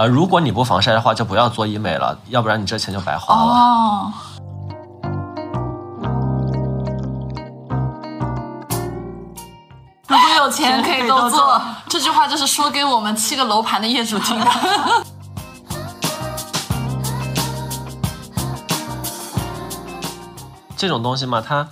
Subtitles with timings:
[0.00, 3.52] 呃，如果你不防晒的话，就不要做医美了，要不然你这钱就白花了。
[3.52, 4.10] 哦，
[10.08, 14.46] 如果有钱可以都做，这句话就是说给我们七个楼盘的业主听的。
[20.78, 21.68] 这种东西嘛，它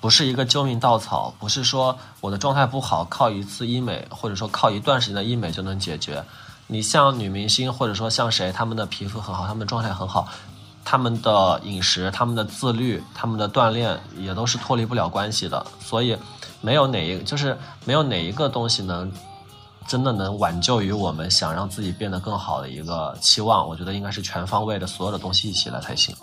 [0.00, 6.24] 不是一个救命稻草，不是说我的状态不好，靠一次医美或者说靠一段时间的医美就能解决。
[6.70, 10.28] 你像女明星或者说像谁，他们的皮肤很好，他们的状态很好，
[10.84, 15.66] 他们的饮食、他们的自律、他们的锻炼也都是脱离不了关系的。
[15.80, 16.14] 所以，
[16.60, 19.10] 没有哪一就是没有哪一个东西能
[19.86, 23.66] 真的能挽救于我们想让自己变得更好的一个期望。
[23.66, 26.14] 我觉得应该是全方位的，所有的东西一起来才行。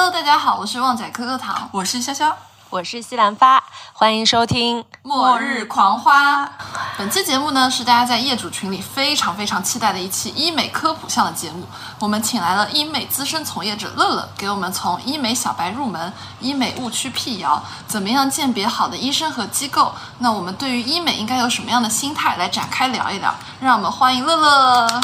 [0.00, 2.32] Hello，大家好，我是旺仔可可糖，我是潇潇，
[2.70, 3.60] 我是西兰花，
[3.92, 4.84] 欢迎收听。
[5.02, 6.48] 末日狂花。
[6.96, 11.66] 本期节目呢是大家在业主群里非常非常期待的一期医美科普项的节目。
[11.98, 23.34] 我们请来了医美资深从业者乐乐，给我们从医美小白入门、医美误区辟谣，怎么样鉴别好的医生和机构，那我们对于医美应该有什么样的心态来展开聊一聊。
[23.58, 25.00] 让我们欢迎乐乐。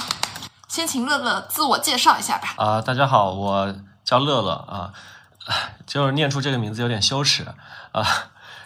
[0.68, 2.54] 先请乐乐自我介绍一下吧。
[2.58, 4.92] 啊、大家好，我叫乐乐啊，
[5.86, 7.46] 就是念出这个名字有点羞耻
[7.92, 8.06] 啊。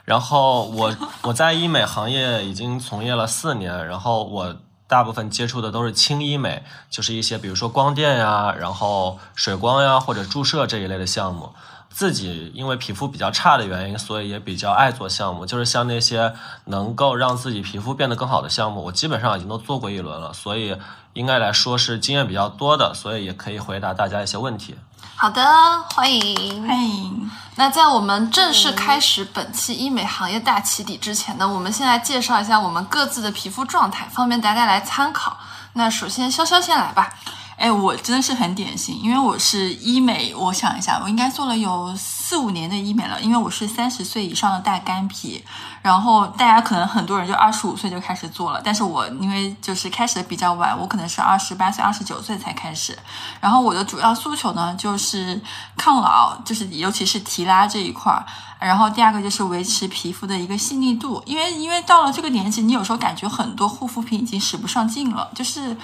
[0.04, 11.52] 然后我我在医美行业已经从业了四年，然后我大部分接触的都是轻医美，就是一些比如说光电呀，然后水光呀或者注射这一类的项目。
[11.90, 16.32] 自己因为皮肤比较差的原因，所以也比较爱做项目，就是像那些
[16.66, 20.76] 能够让自己皮肤变得更好的项目，我基本上已经都做过一轮了，所以
[21.14, 24.76] 应该来说是经验比较多的，所以也可以回答大家一些问题。
[25.16, 26.66] 好的，欢迎。
[26.66, 27.30] 欢迎。
[27.56, 35.36] 那在我们正式开始本期医美行业大起底之前呢，我们先来介绍一下我们各自的皮肤状态，方便大家来参考。
[35.72, 37.12] 那首先潇潇先来吧。
[37.56, 41.92] 哎，我真的是很典型，因为我是医美，我想一下，我应该做了有
[42.28, 45.42] 四五年的医美了，因为我是三十岁以上的大干皮，
[45.80, 52.98] 然后大家可能很多人就二十五岁就开始做了，但是我因为就是开始的比较晚，我可能是二十八岁、二十九岁才开始，
[53.40, 55.40] 然后我的主要诉求呢就是
[55.74, 58.22] 抗老，就是尤其是提拉这一块儿。
[58.60, 65.74] 然后第二个就是维持皮肤的一个细腻度，因为因为到了这个年纪，你有时候感觉很多护肤品已经使不上劲了，就是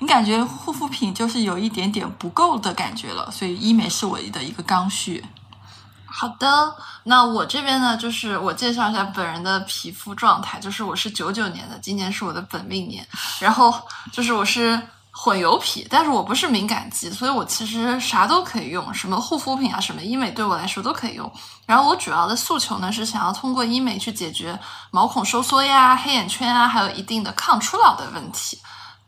[0.00, 5.24] 你感觉护肤品就是有一点点不够的感觉了，所以医美是我的一个刚需。
[6.16, 13.04] 好的，那我这边呢，就是我介绍一下本人的皮肤状态，就是我是九九年的，今年是我的本命年，
[13.40, 13.74] 然后
[14.12, 14.80] 就是我是
[15.10, 21.30] 混油皮，但是我不是敏感肌，所以我其实啥都可以用，什么护肤品啊，什么医美对我来说都可以用。
[21.66, 24.56] 然后我主要的诉求呢是想要通过医美去解决
[24.92, 28.60] 毛孔收缩呀、黑眼圈啊，还有一定的抗初老的问题。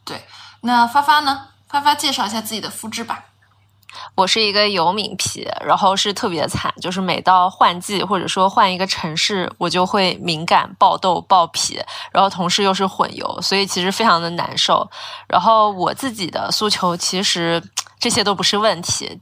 [0.05, 0.27] 对，
[0.62, 1.47] 那发发呢？
[1.69, 3.22] 发发介绍一下自己的肤质吧。
[4.15, 11.81] 我是一个油敏皮，然后是特别惨，就是每到换季或者说换一个城市，我就会敏感、爆痘、爆皮，
[12.12, 14.89] 然后同时又是混油，所以其实非常的难受。
[15.29, 17.62] 然后我自己的诉求其实
[17.99, 19.21] 这些都不是问题。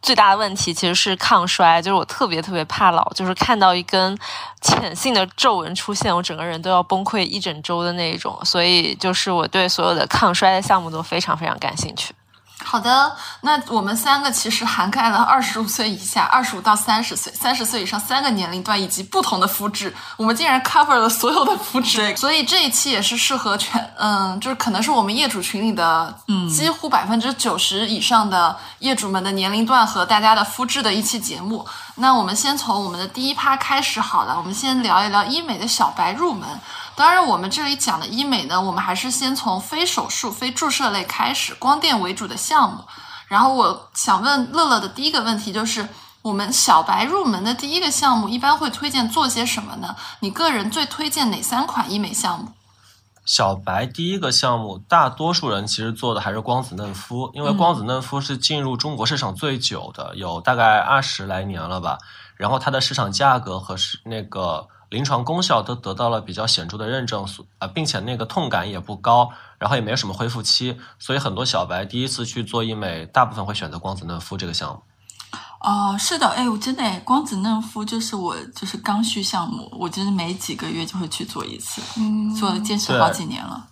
[0.00, 4.18] 最大的问题其实是抗衰，就是我特别特别怕老，就是看到一根
[4.60, 8.36] 浅性的皱纹出现，我整个人都要崩溃一整周的那一种。
[8.44, 12.12] 所以就是我对所有的抗衰的项目都非常非常感兴趣。
[12.64, 31.66] 好的，那我们三个其实涵盖了二十五岁以下、二十五到三十岁、三十岁以上三个年龄段以及不同的肤质，我们竟然 cover 了所有的肤质，所以这一期也是适合全，嗯，就是可能是我们业主群里的，嗯，几乎百分之九十以上的业主们的年龄段和大家的肤质的一期节目。
[31.96, 36.48] 那我们先从我们的第一趴开始好了，我们先聊一聊医美的小白入门。
[36.94, 42.84] 当然，我们这里讲的医美呢，我们还是先从非手术、非注射类开始，光电为主的项目。
[43.28, 45.88] 然后我想问乐乐的第一个问题就是，
[46.20, 49.96] 我们小白入门的第一个项目一般会推荐做些什么呢？
[50.20, 52.52] 你个人最推荐哪三款医美项目？
[53.24, 61.98] 小白第一个项目，大多数人其实做的还是光子嫩肤，因为光子嫩肤是进入中国市场最久的，有大概二十来年了吧。
[62.36, 67.26] 然后它的市场价格和是那个临床功效都得到了比较显著的认证，
[67.58, 74.82] 啊，并且那个痛感也不高，然后也没有什么恢复期，所以很多小白第一次去做医美，大部分会选择光子嫩肤这个项目。
[75.60, 83.68] 哦，是的，哎，我真的，光子嫩肤就是我就是刚需项目，我真的每几个月就会去做一次，嗯做了坚持好几年了。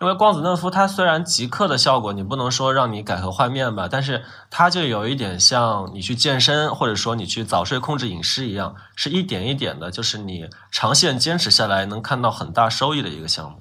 [0.00, 13.60] 因为光子嫩肤它虽然即刻的效果，你不能说让你改头换面吧，但是它就有一点像你去健身，或者说你去早睡控制饮食一样，是一点一点的，就是你长线坚持下来能看到很大收益的一个项目。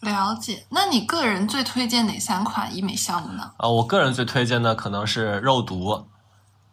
[0.00, 0.64] 了解。
[0.70, 3.50] 那你个人最推荐哪三款医美项目呢？
[3.58, 6.06] 呃，我个人最推荐的可能是肉毒，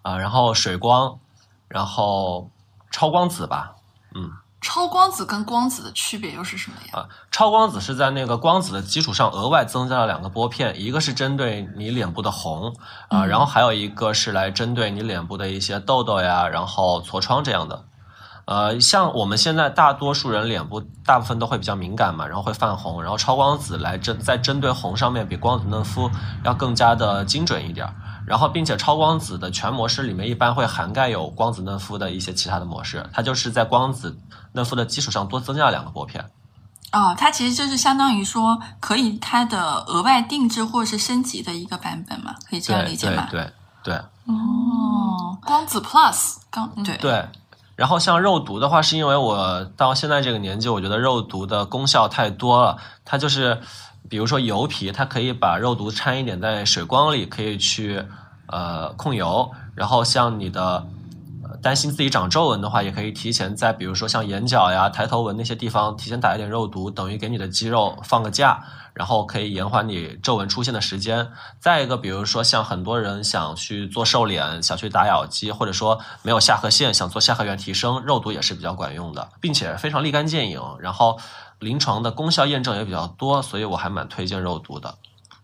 [0.03, 1.17] 啊、然后水光，
[1.67, 2.51] 然后
[2.91, 3.73] 超光子吧。
[4.61, 6.99] 超光子跟光子的区别又是什么呀？
[6.99, 12.73] 啊，超光子是在那个光子的基础上额外增加了两个玻片，一个是针对你脸部的红
[13.09, 17.85] 啊、然后还有一个是来针对你脸部的一些痘痘呀，然后痤疮这样的。
[18.45, 26.09] 呃，像我们现在大多数人脸部大部分都会比较敏感嘛，然后会泛红，然后超光子来针在针对红上面比光子嫩肤
[26.43, 27.93] 要更加的精准一点儿。
[28.25, 34.15] 然后，并且超光子的全模式里面一般会涵盖有光子嫩肤的一些其他的模式，它就是在光子
[34.53, 36.29] 嫩肤的基础上多增加了两个薄片。
[36.91, 43.29] 哦，它其实就是相当于说可以它的额外定制或者是升级的一个版本嘛，可以这样理解吗？
[43.31, 43.41] 对
[43.81, 43.95] 对对。
[44.25, 47.25] 哦，光子 Plus，刚对对，
[47.77, 52.77] 然后像肉毒的话，是因为我到现在这个年纪，我觉得肉毒的功效太多了。
[53.05, 53.61] 它就是，
[54.09, 58.05] 比如说油皮，它可以把肉毒掺一点在水光里，可以去
[58.47, 59.49] 呃控油。
[59.75, 60.85] 然后像你的。
[61.61, 68.63] 担心自己长皱纹的话，也可以提前在比如说像眼角呀、抬头纹那些地方提前打一点肉毒，等于给你的肌肉放个假，
[68.93, 71.29] 然后可以延缓你皱纹出现的时间。
[71.59, 81.19] 再一个，比如说像很多人想去做瘦脸，想去打咬肌，或者说没有下颌线，想做下颌缘提升，肉毒也是比较管用的，并且非常立竿见影，然后
[81.59, 84.95] 临床的功效验证也比较多，所以我还蛮推荐肉毒的。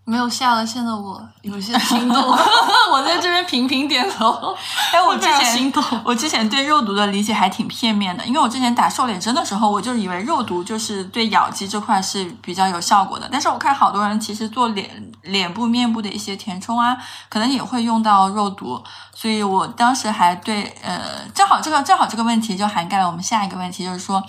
[0.10, 2.16] 没有下颌线的我有些心动，
[2.94, 4.56] 我在这边频频点头。
[4.94, 13.28] 哎，我之前心动我之前对肉毒的理解还挺片面的，因为我之前打瘦脸针的时候，我就以为肉毒就是对咬肌这块是比较有效果的。
[13.30, 18.82] 但是我看好多人其实做脸脸部、面部的一些填充啊，可能也会用到肉毒，
[19.14, 24.24] 所以我当时还对呃，正好这个正好这个问题就涵盖了我们下一个问题，就是说。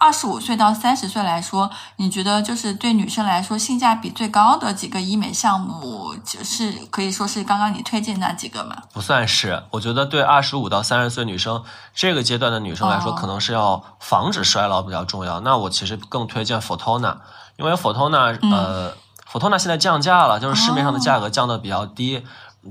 [0.00, 8.74] 二十五岁到三十岁来说，你觉得就是对女生来说性价比最高的几个医美项目，就是可以说是刚刚你推荐那几个吗？
[8.94, 11.62] 不算是，我觉得对二十五到三十岁女生
[11.94, 15.38] 这个阶段的女生来说，哦可能是要防止衰老比较重要。
[15.40, 17.18] 那我其实更推荐 Fotona，
[17.58, 18.94] 因为 Fotona、呃
[19.30, 22.24] ，Fotona 现在降价了，就是市面上的价格降的比较低，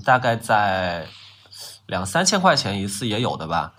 [0.03, 1.05] 大概在
[1.85, 3.73] 两三千块钱一次也有的吧。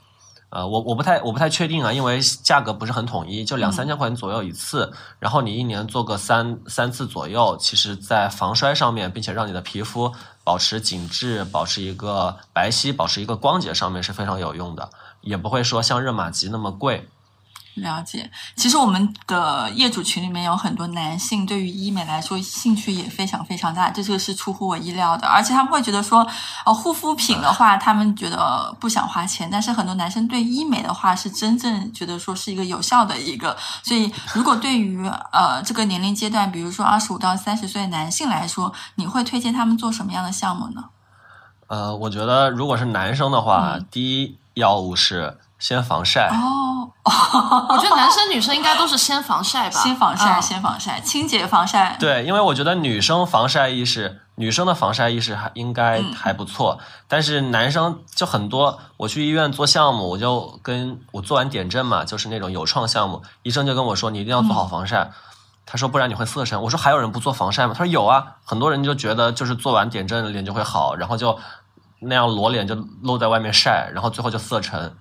[0.50, 10.12] 呃，我我不太我不太确定啊，因为价格不是很统一，就两三千块钱左右一次，然后你一年做个三三次左右，其实在防衰上面，并且让你的皮肤
[10.43, 17.08] 保持紧致、保持一个白皙、保持一个光洁上面是非常有用的，也不会说像热玛吉那么贵。
[17.75, 25.27] 了解，其实我们的业主群里面有很多男性，对于医美来说兴趣也非常非常大，这就是出乎我意料的。
[25.27, 26.27] 而且他们会觉得说，
[26.67, 33.57] 呃，护肤品的话，他们觉得不想花钱，但是很多男生对医美的话是真正觉得说是一个有效的一个。
[33.83, 40.85] 所以，如果对于呃这个年龄阶段，比如说二十五到三十岁男性来说，你会推荐他们做什么样的项目呢？
[41.69, 46.29] 呃，我觉得如果是男生的话，第一要务是先防晒。
[46.33, 46.90] 哦，
[47.71, 51.97] 我觉得男生女生应该都是先防晒吧，先防晒，啊先防晒，清洁防晒。
[52.00, 58.81] 对，因为我觉得女生防晒意识，女生的防晒意识还应该还不错，但是男生就很多。
[58.97, 65.11] 我去医院做项目，我就跟我做完点阵嘛，就是那种有创项目，医生就跟我说，你一定要做好防晒。
[65.67, 66.61] 他说不然你会色沉。
[66.61, 67.75] 我说还有人不做防晒吗？
[67.76, 71.38] 他说有啊，很多人就觉得就是做完点阵脸就会好，然后就
[72.00, 74.97] 那样裸脸就露在外面晒，然后最后就色沉，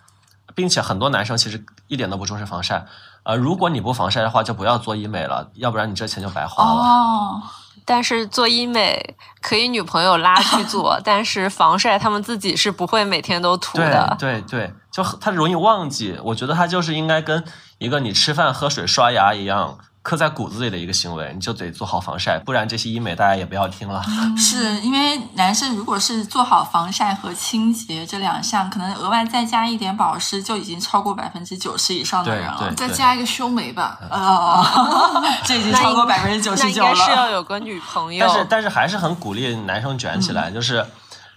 [0.55, 2.85] 并且很多男生其实一点都不重视防晒。
[3.23, 6.81] 呃，如果你不防晒的话，就不要做医美了，要不然你这钱就白花了。
[6.81, 7.41] 哦，
[7.85, 14.15] 但是做医美可以女朋友拉去做， 但是防晒他们自己是不会每天都涂的。
[14.17, 16.17] 对对对，就很他容易忘记。
[16.23, 17.43] 我觉得他就是应该跟
[17.77, 19.77] 一个你吃饭、喝水、刷牙一样，
[20.09, 24.03] 刻在骨子里的一个行为，你就得做好防晒，不然这些医美大家也不要听了。
[24.35, 32.57] 是因为男生如果是做好防晒和清洁这两项，可能额外再加一点保湿，就已经超过百分之九十以上的人了。
[32.59, 33.99] 对再加一个修眉吧。
[34.09, 34.65] 哦，
[35.45, 37.31] 这已经超过百分之九十九那应该是要了。
[37.31, 38.35] 有个女朋友但。
[38.35, 40.83] 是但是还是很鼓励男生卷起来，就是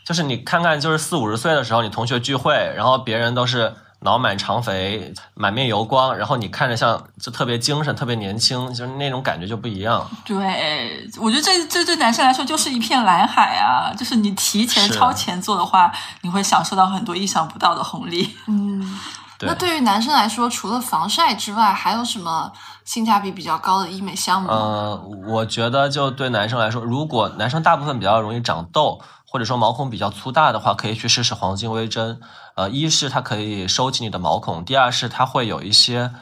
[0.03, 3.75] 就是你看看，就是四五十岁的时候，你同学聚会，然后别人都是。
[4.03, 10.05] 脑满肠肥，满面油光，然后你看着像就特别精神、特别年轻，就是那种感觉就不一样。
[10.25, 13.95] 对，我觉得这这对男生来说就是一片蓝海啊！
[13.97, 15.93] 就是你提前超前做的话，
[16.23, 18.37] 你会享受到很多意想不到的红利。
[18.47, 18.99] 嗯，
[19.39, 22.51] 对那对于男生来说，除了防晒之外，还有什么
[22.85, 24.55] 性价比比较高的医美项目吗？
[24.57, 29.01] 嗯，我觉得就对男生来说，如果男生大部分比较容易长痘，
[29.33, 32.21] 或者说毛孔比较粗大的话，可以去试试黄金微针。
[32.55, 36.13] 呃，一是它可以收紧你的毛孔，第二是它会有一些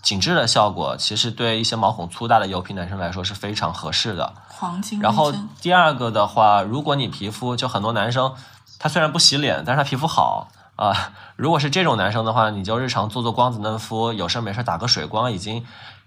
[0.00, 4.32] 紧致的效果，其实对一些毛孔粗大的油皮男生来说是非常合适的。
[4.46, 8.32] 黄金微然后第二个的话，如果你皮肤就很多男生，
[8.78, 10.94] 他虽然不洗脸，但是他皮肤好啊、
[11.34, 15.64] 如果是这种男生的话，你就日常做做光子嫩肤，有事没事打个水光，已经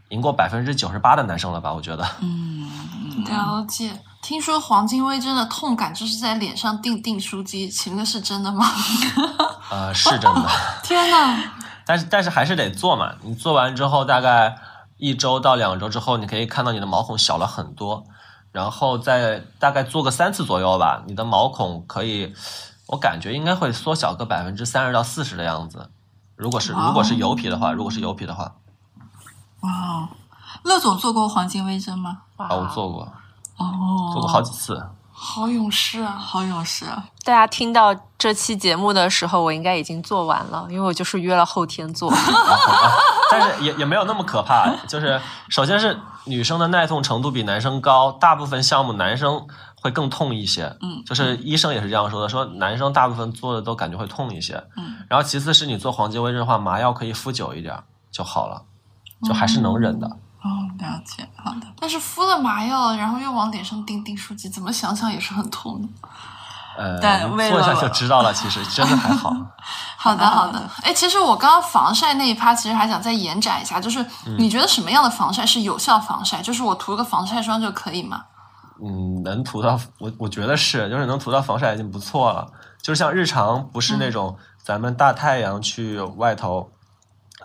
[0.09, 1.73] 赢过百分之九十八的男生了吧？
[1.73, 2.05] 我觉得。
[2.21, 2.69] 嗯
[3.25, 3.91] 了解。
[4.21, 8.65] 听说黄金微针的痛感就是在脸上钉订书机，请问是真的吗？
[9.69, 10.49] 呃，是真的，
[10.83, 11.37] 天呐，
[11.85, 13.13] 但是但是还是得做嘛。
[13.21, 14.57] 你做完之后，大概
[14.97, 18.03] 一周到两周之后，你可以看到你的毛孔小了很多，
[18.51, 22.33] 然后再大概做个三次左右吧，你的毛孔可以，
[22.87, 25.89] 我感觉应该会缩小个百分之三十到四十的样子。
[26.35, 28.55] 如果是如果是油皮的话，如果是油皮的话，
[29.65, 30.07] 哇哦，
[30.63, 32.19] 乐总做过黄金微针吗？
[32.37, 33.01] 啊，我做过，
[33.57, 34.81] 哦，做过好几次。
[35.17, 36.11] 好勇士啊！
[36.11, 37.05] 好勇士啊！
[37.23, 42.11] 大家听到这期节目的时候，我应该已经做完了，因为我就是约了后天做。
[43.31, 49.47] 但是也也没有那么可怕，就是首先是女生的耐痛程度比男生高，大部分项目男生
[49.81, 57.81] 会更痛一些，嗯就是医生也是这样说的，说男生大部分做的都感觉会痛一些，嗯，然后其次是你做黄金微针的话，麻药可以敷久一点
[58.11, 58.61] 就好了，
[59.23, 60.07] 就还是能忍的。
[60.07, 61.61] 哦，了解，好的。
[61.79, 65.87] 但是敷了麻药，然后又往脸上钉订书机，怎么想想也是很痛的。
[66.77, 69.33] 呃，但为你做一下了就知道了，其实真的还好。
[69.97, 70.69] 好的，好的。
[70.83, 74.05] 哎，其实我刚刚防晒那一趴，其实还想再延展一下，就是
[74.37, 76.41] 你觉得什么样的防晒是有效防晒？
[76.41, 78.21] 就是我涂个防晒霜就可以吗？
[78.83, 82.45] 嗯，能涂到我我觉得是，就是能涂到防晒已经不错了。
[82.81, 86.69] 就是像日常不是那种咱们大太阳去外头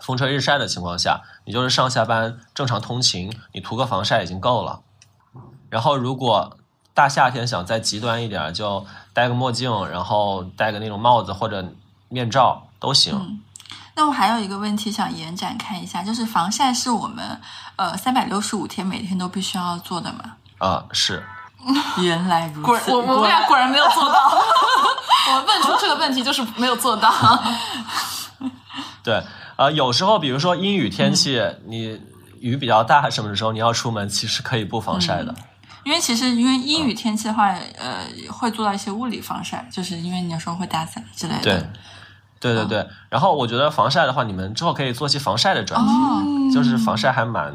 [0.01, 4.81] 风吹日晒的情况下，你就是上下班正常通勤，你涂个防晒已经够了。
[5.69, 6.57] 然后如果
[6.93, 11.73] 大夏天想再极端一点，就戴个墨镜，然后戴个那种帽子或者
[12.09, 13.41] 面罩都行。
[13.95, 17.39] 那我还有一个问题想延展看一下，就是防晒是我们
[17.75, 20.35] 呃三百六十五天每天都必须要做的吗？
[20.57, 21.23] 啊、是，
[22.01, 24.31] 原来如此，我我们俩果然没有做到。
[25.31, 27.11] 我问出这个问题就是没有做到。
[29.03, 29.23] 对，
[29.61, 32.01] 呃，有时候比如说阴雨天气，你
[32.39, 35.35] 雨比较大什么的时候，你要出门，其实可以不防晒的。
[35.83, 41.41] 因为其实因为阴雨天气的话，呃，会做到一些物理防晒，就是因为你有时候会打伞之类的。
[41.43, 41.63] 对，
[42.39, 42.87] 对对对。
[43.09, 47.53] 然后我觉得防晒的话，你们之后可以做些防晒的专题，哦，就是防晒还蛮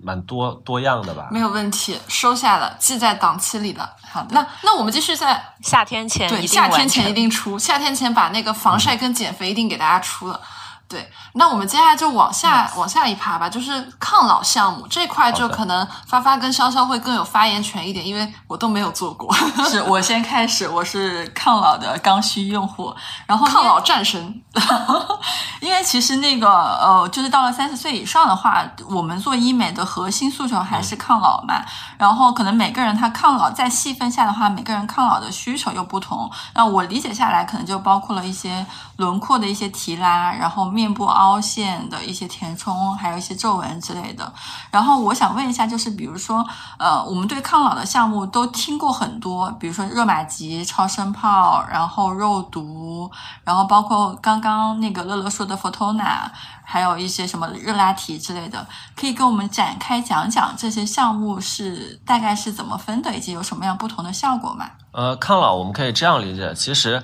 [0.00, 1.28] 蛮多多样的吧。
[1.30, 3.90] 没有问题，收下了，记在档期里了。
[4.10, 4.28] 好的。
[4.30, 10.40] 那那我们继续在夏天前对夏天前一定出，夏天前把那个防晒跟减肥一定给大家出了。
[10.86, 19.34] 对，那我们接下来就往下往下一趴吧，就是抗老项目这块，就可能发发跟潇潇会更有发言权一点，因为我都没有做过
[19.68, 22.94] 是我先开始，我是抗老的刚需用户，
[23.26, 24.42] 然后抗老战神。
[25.60, 31.64] 因为其实那个呃，就是到了三十岁以上的话，我们做医美的核心诉求还是抗老嘛。
[31.98, 36.30] 然后可能每个人他抗老再细分下的话，每个人抗老的需求又不同。
[36.54, 38.64] 那我理解下来，可能就包括了一些
[38.98, 44.30] 轮廓的一些提拉，然后面部凹陷的一些填充，还有一些皱纹之类的。
[44.72, 46.44] 然后我想问一下，就是比如说
[46.78, 53.10] 呃，我们对抗老的项目都听过很多，比如说热玛吉、超声炮，然后肉毒，
[53.44, 56.28] 然后包括刚刚那个乐乐说的 Photona，
[56.64, 58.66] 还有一些什么热拉提之类的，
[58.96, 64.66] 可以跟我们展开讲讲这些项目是大概是怎么分的，以及有什么样不同的效果吗？
[64.92, 67.02] 呃，抗老我们可以这样理解，其实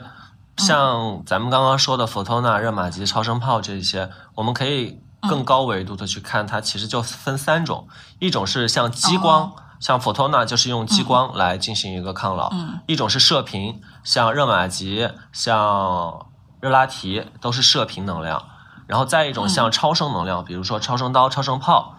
[0.60, 7.88] 像咱们刚刚说的 Photona、热玛吉、超声炮这些，我们可以更高维度的去看它，其实就分三种，
[8.18, 9.44] 一种是像激光。
[9.44, 16.26] 哦像 Photona 就是用激光来进行一个抗老，嗯一种是射频，像热玛吉、像
[16.60, 18.44] 热拉提都是射频能量，
[18.86, 21.94] 然后再一种像超声能量，比如说超声刀、超声炮，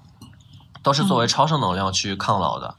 [0.83, 2.75] 都是作为超声能量去抗老的。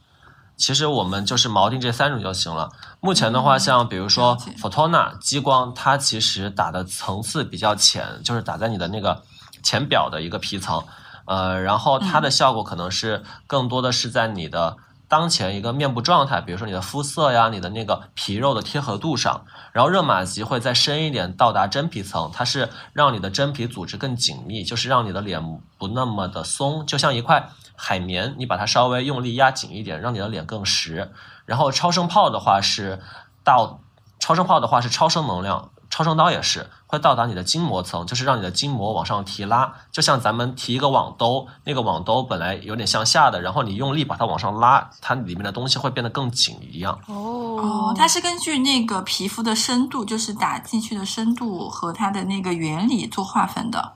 [0.56, 2.70] 其实我们就是锚定这三种就行了。
[3.00, 9.22] 目前的话，像比如说了解 Photona 激光，它其实打的层次比较浅，就是打在你的那个
[9.62, 10.84] 浅表的一个皮层，
[11.24, 14.76] 呃，然后它的效果可能是更多的是在你的
[15.08, 19.44] 当前一个面部状态，比如说你的肤色呀，你的那个皮肉的贴合度上。
[19.72, 25.42] 然后热玛吉会再深一点，到达真皮层，它是让你的真皮组织更紧密，就是让你的脸
[25.78, 31.12] 不那么的松，就像一块海绵，你把它稍微用力压紧一点，让你的脸更实。
[31.46, 33.00] 然后超声炮的话是
[33.42, 33.80] 到
[34.18, 46.98] 超声炮的话是超声能量，超声刀也是会到达你的筋膜层，就是让你的筋膜往上提拉，就像咱们提一个网兜，那个网兜本来有点向下的，然后你用力把它往上拉，它里面的东西会变得更紧一样。
[47.08, 53.94] 哦，它是根据那个皮肤的深度，就是打进去的深度和它的那个原理做划分的。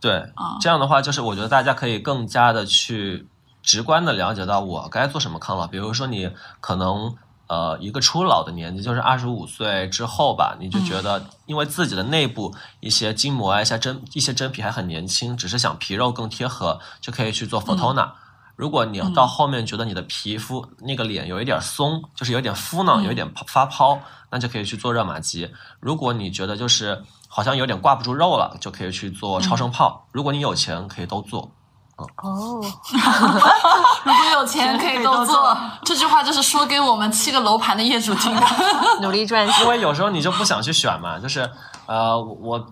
[0.00, 3.26] 对，啊这样的话，就是我觉得大家可以更加的去
[3.62, 5.66] 直观的了解到我该做什么抗老。
[5.66, 7.16] 比如说你可能
[7.48, 18.10] 呃一个初老的年纪，就是二十五岁之后吧，你就觉得因为自己的内部一些筋膜啊、一些真一些真皮还很年轻，只是想皮肉更贴合，就可以去做 Photona。
[18.54, 24.00] 如果你到后面觉得你的皮肤那个脸有一点松，就是有点敷囊，有一点发泡，
[24.30, 25.50] 那就可以去做热玛吉。
[25.78, 30.06] 如果你觉得就是好像有点挂不住肉了，就可以去做超声炮。
[30.12, 31.50] 如果你有钱，可以都做。
[31.96, 32.60] 哦，
[34.04, 35.56] 如果有钱可以都做。
[35.82, 38.42] 这句话就是说给我们七个楼盘的业主听的。
[39.00, 39.70] 努力赚钱因。
[39.70, 41.50] 为有时候你就不想去选嘛，就是
[41.86, 42.66] 呃，我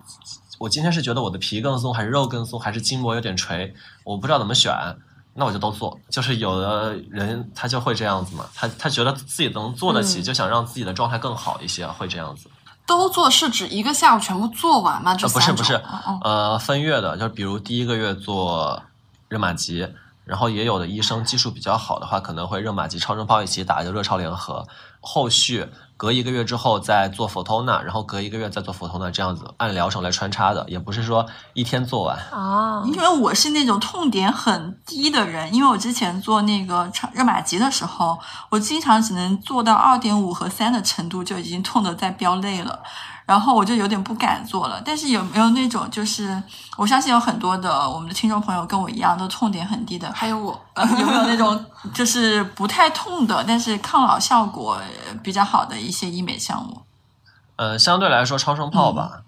[0.59, 4.71] 我今天是觉得我的皮更松，还是肉更松，还是筋膜有点垂，我不知道怎么选，
[5.33, 5.99] 那我就都做。
[6.11, 12.47] 就是有的人他就会这样子嘛，他他觉得自己能做得起，就想让自己的状态更好一些，会这样子。
[12.85, 15.15] 都做是指一个下午全部做完吗？
[15.15, 15.81] 这呃，不是不是
[16.21, 18.81] 呃，分月的，就比如第一个月做
[19.27, 19.87] 热玛吉，
[20.23, 24.67] 然后也有的医生技术比较好的话，可能会热玛吉、超声炮一起打，就热超联合。
[25.01, 32.17] 后续隔一个月之后再做 Photona，然后隔一个月再做 Photona，这样子按疗程来穿插的，也不是说一天做完。
[32.31, 38.17] 啊，因为我是那种痛点很低的人，因为我之前做那个热玛吉的时候，
[38.49, 42.83] 我经常只能做到二点五和三的程度，就已经痛得在飙泪了。
[43.25, 44.81] 然后我就有点不敢做了。
[44.85, 46.41] 但是有没有那种，就是
[46.77, 56.81] 我相信有很多的我们的听众朋友跟我一样，都痛点很低的，还有我，呃，有没有那种就是不太痛的，但是抗老效果呃比较好的一些医美项目？
[57.55, 59.21] 呃，相对来说，超声炮吧，嗯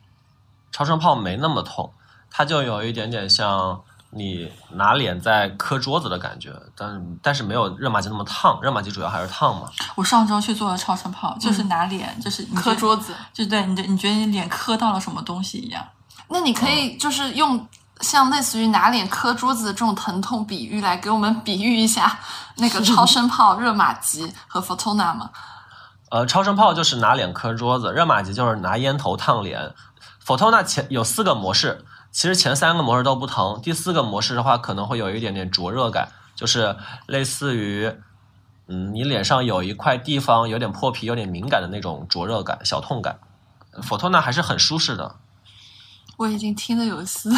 [0.70, 1.92] 超声炮没那么痛，
[2.30, 3.82] 它就有一点点像
[4.17, 9.70] 你拿脸在磕桌子的感觉，但但是没有热玛吉那么烫，热玛吉主要还是烫嘛。
[9.96, 13.13] 我上周去做了超声炮，就是拿脸，就是磕桌子。
[13.31, 15.85] 就对你的，你觉得你脸磕到了什么东西一样？
[16.29, 17.68] 那你可以就是用
[18.01, 22.20] 像类似于拿脸磕桌子的这种疼痛比喻来给我们比喻一下
[22.57, 25.29] 那个超声 炮、热玛吉和 Photona 吗？
[26.09, 29.74] 呃，超声炮就是拿脸磕桌子，热玛吉就是拿烟头烫脸。
[30.25, 31.85] Photona 前有四个模式，
[32.18, 36.75] 其实前三个模式都不疼，第四个模式的话可能会有一点点灼热感，就是
[37.06, 37.94] 类似于，
[38.66, 43.20] 嗯，你脸上有一块地方有点破皮、有点敏感的那种灼热感、小痛感。
[43.84, 45.18] Photona 还是很舒适的。
[46.18, 47.32] 我已经听得有丝。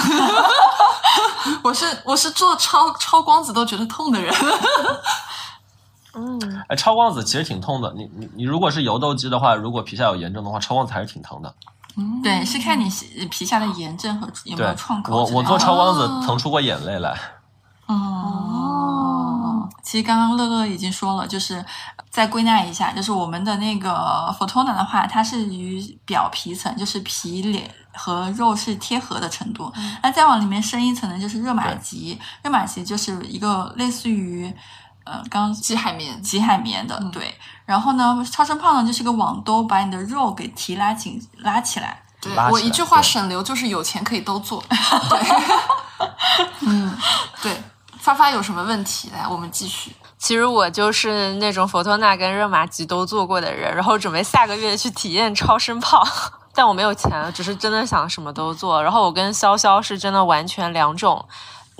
[1.62, 4.34] 我是我是做超超光子都觉得痛的人，
[6.16, 7.94] 嗯，哎，超光子其实挺痛的。
[7.98, 11.54] 你你你如果是油痘肌的话，如果皮下有炎症的话，超光子还是挺疼的。
[12.24, 12.90] 对，是看你
[13.30, 15.26] 皮下的炎症和有没有创，口我。
[15.32, 17.18] 我做超光子哦疼出过眼泪来。
[17.88, 21.66] 哦，其实刚刚乐乐已经说了，就是
[22.12, 23.90] 再归纳一下，就是我们的那个
[24.40, 29.74] Photona 的话，它是与表皮层，就是皮脸和肉是贴合的程度。
[30.04, 32.20] 那再往里面深一层呢，就是热玛吉。
[32.44, 34.54] 热玛吉就是一个类似于
[35.10, 36.22] 呃，刚刚极海绵。
[36.22, 37.34] 挤海绵的，对。
[37.66, 42.02] 然后呢，超声炮呢就是个网兜，把你的肉给提拉紧、拉起来。
[42.22, 44.64] 对来我一句话省流就是有钱可以都做。
[45.10, 45.20] 对，
[46.62, 46.96] 嗯，
[47.42, 47.52] 对。
[47.98, 49.10] 发发有什么问题？
[49.14, 49.94] 来，我们继续。
[50.18, 56.06] 其实我就是那种佛托纳跟热玛吉都做过的人，然后准备下个月去体验超声炮，
[56.54, 58.82] 但我没有钱，只是真的想什么都做。
[58.82, 61.24] 然后我跟潇潇是真的完全两种。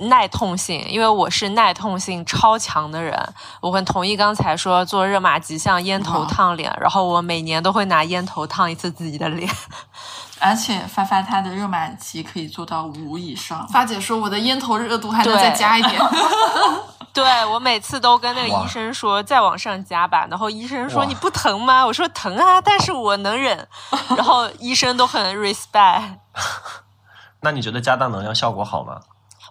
[0.00, 9.50] 耐痛性，因为我是耐痛性超强的人，我很同意刚才说做热玛吉像烟头烫脸，然后我每年都会拿烟头烫一次自己的脸。
[10.42, 16.00] 而且发发它的热玛吉可以做到五以上，发姐说我的烟头热度还能再加一点。
[17.12, 21.84] 对我每次都跟那个医生说再往上加吧，然后医生说你不疼吗？
[21.84, 23.68] 我说疼啊，但是我能忍。
[24.16, 26.18] 然后医生都很 respect。
[27.42, 29.00] 那你觉得加大能量效果好吗？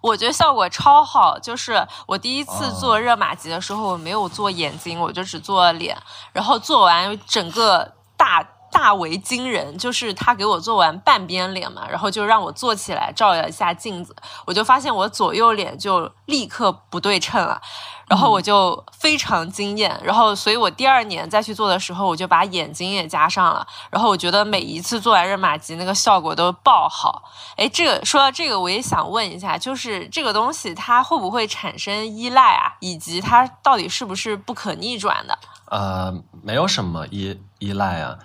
[0.01, 5.97] 我觉得效果超好，就是我第一次做热玛吉的时候，我没有做眼睛，我就只做脸，
[6.31, 17.61] 然后做完整个大大为惊人，就是他给我做完半边脸嘛，然后就让我坐起来照了一下镜子，我就发现我左右脸就立刻不对称了。
[18.07, 23.63] 然后我就非常惊艳，然后所以我第二年再去做的时候，我就把眼睛也加上了。
[23.91, 27.21] 然后我觉得每一次做完热玛吉，那个效果都爆好。
[27.55, 32.73] 哎，这个说到这个，我也想问一下，就是这个东西它会不会产生依赖啊？
[32.79, 35.37] 以及它到底是不是不可逆转的？
[35.67, 38.17] 呃，没有什么依依赖啊。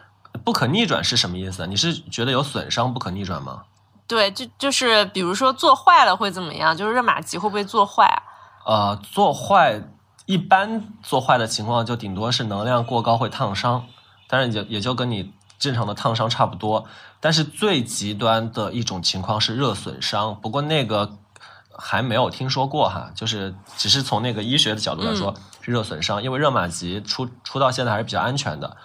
[0.45, 1.67] 不可逆转是什么意思？
[1.67, 3.63] 你是觉得有损伤不可逆转吗？
[4.07, 6.77] 对，就就是比如说做坏了会怎么样？
[6.77, 8.23] 就是热玛吉会不会做坏啊？
[8.67, 9.83] 呃，做坏
[10.27, 13.87] 一般做坏的情况就顶多是能量过高会烫伤，
[14.29, 16.85] 当然也也就跟你正常的烫伤差不多。
[17.21, 21.17] 但是最极端的一种情况是热损伤，不过那个
[21.75, 28.77] 还没有听说过哈，就是只是从那个医学的角度来说是热损伤，因为热玛吉出出到现在还是比较安全的。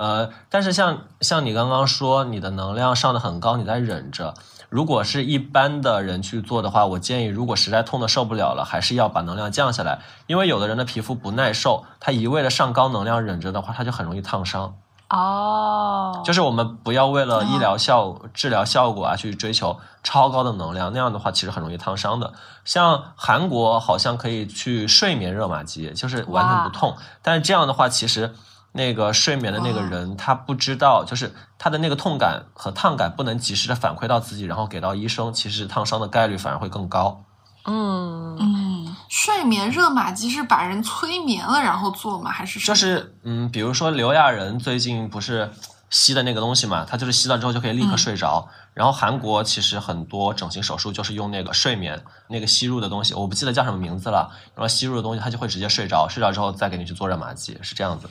[0.00, 4.32] 呃，但是像像你刚刚说你的能量上的很高，你在忍着。
[4.70, 14.74] 如果是一般的人去做的话，我建议，如果实在痛的受不了了，还是要把能量降下来，因为有的人的皮肤不耐受，他一味的上高能量忍着的话，他就很容易烫伤。
[15.10, 22.32] 哦，就是我们不要为了医疗效治疗效果啊去追求超高的能量，那样的话其实很容易烫伤的。
[22.64, 28.34] 像韩国好像可以去睡眠热玛吉，就是完全不痛，但是这样的话其实。
[28.72, 37.24] 那个睡眠的那个人，他不知道，就是他的那个痛感和烫感不能及时的反馈到自己，然后给到医生，其实烫伤的概率反而会更高。
[37.66, 42.30] 嗯嗯，睡眠热玛吉是把人催眠了然后做吗？
[42.30, 45.52] 还是就是嗯，比如说刘亚仁最近不是
[45.90, 48.48] 吸的那个东西嘛，他就是吸了之后就可以立刻睡着。
[48.72, 58.08] 然后韩国其实很多整形手术就是用那个睡眠那个吸入的东西，我不记得叫什么名字了，然后吸入的东西他就会直接睡着，睡着之后再给你去做热玛吉，是这样子。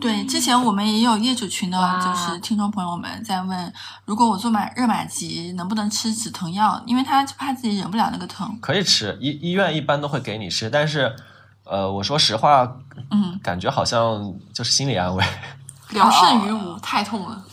[0.00, 3.72] 对，之前我们也有业主群的，就是听众朋友们在问，
[4.04, 6.82] 如果我做马热玛吉，能不能吃止疼药？
[6.86, 8.58] 因为他怕自己忍不了那个疼。
[8.60, 11.14] 可以吃，医医院一般都会给你吃，但是，
[11.64, 12.66] 呃，我说实话，
[13.10, 15.24] 嗯，感觉好像就是心理安慰。
[15.90, 17.44] 聊胜于无，太痛了。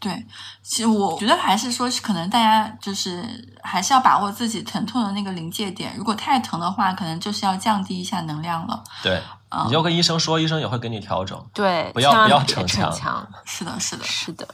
[0.00, 0.26] 对，
[0.62, 3.24] 其实我觉得还是说，是可能大家就是
[3.62, 5.92] 还是要把握自己疼痛的那个临界点。
[5.96, 8.82] 如果太疼的话，可能就是要降低一下能量了。
[9.02, 11.44] 对，嗯你就跟医生说，医生也会给你调整。
[11.52, 13.28] 对，不要不要逞逞强强。
[13.44, 14.04] 是的，是的。
[14.04, 14.48] 是的，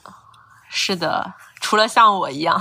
[0.70, 2.58] 是的，除了像我一样，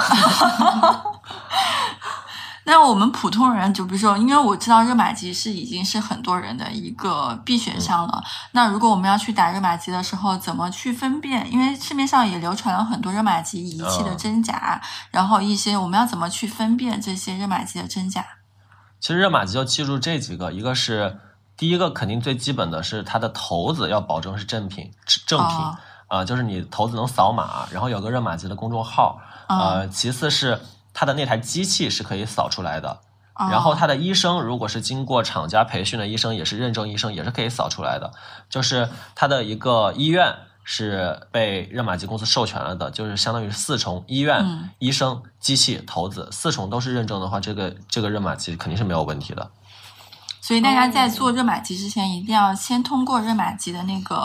[2.65, 8.23] 那我们普通人，就比如说，因为我知道热玛吉是已经是很多人的一个必选项了。
[8.51, 11.51] 那如果我们要去打热玛吉的时候，怎么去分辨？
[11.51, 18.25] 因为市面上也流传了很多热玛吉仪器的嗯真假，然后一些我们要怎么去分辨这些热玛吉的真假？
[18.99, 21.19] 其实热玛吉就记住这几个，一个是
[21.57, 24.91] 第一个肯定最基本的是它的头子要保证是正品
[25.25, 30.61] 正品啊、哦就是你头子能扫码，然后有个热玛吉的公众号，嗯呃，其次是
[30.93, 33.01] 它的那台机器是可以扫出来的。
[33.35, 38.13] 哦然后他的医生如果是经过厂家培训的医生，也是认证医生，也是可以扫出来的。
[38.47, 49.49] 就是他的一个医院是被热玛吉公司授权了的，就是相当于四重医院、嗯医生、机器、头子四重都是认证的话，这个这个热玛吉肯定是没有问题的。
[50.39, 54.15] 所以大家在做热玛吉之前，一定要先通过热玛吉的那个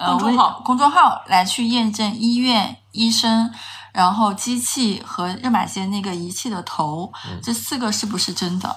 [0.00, 3.48] 呃公众号公众号来去验证医院、医生，
[3.94, 8.76] 然后机器和热玛吉的那个仪器的头，这四个是不是真的？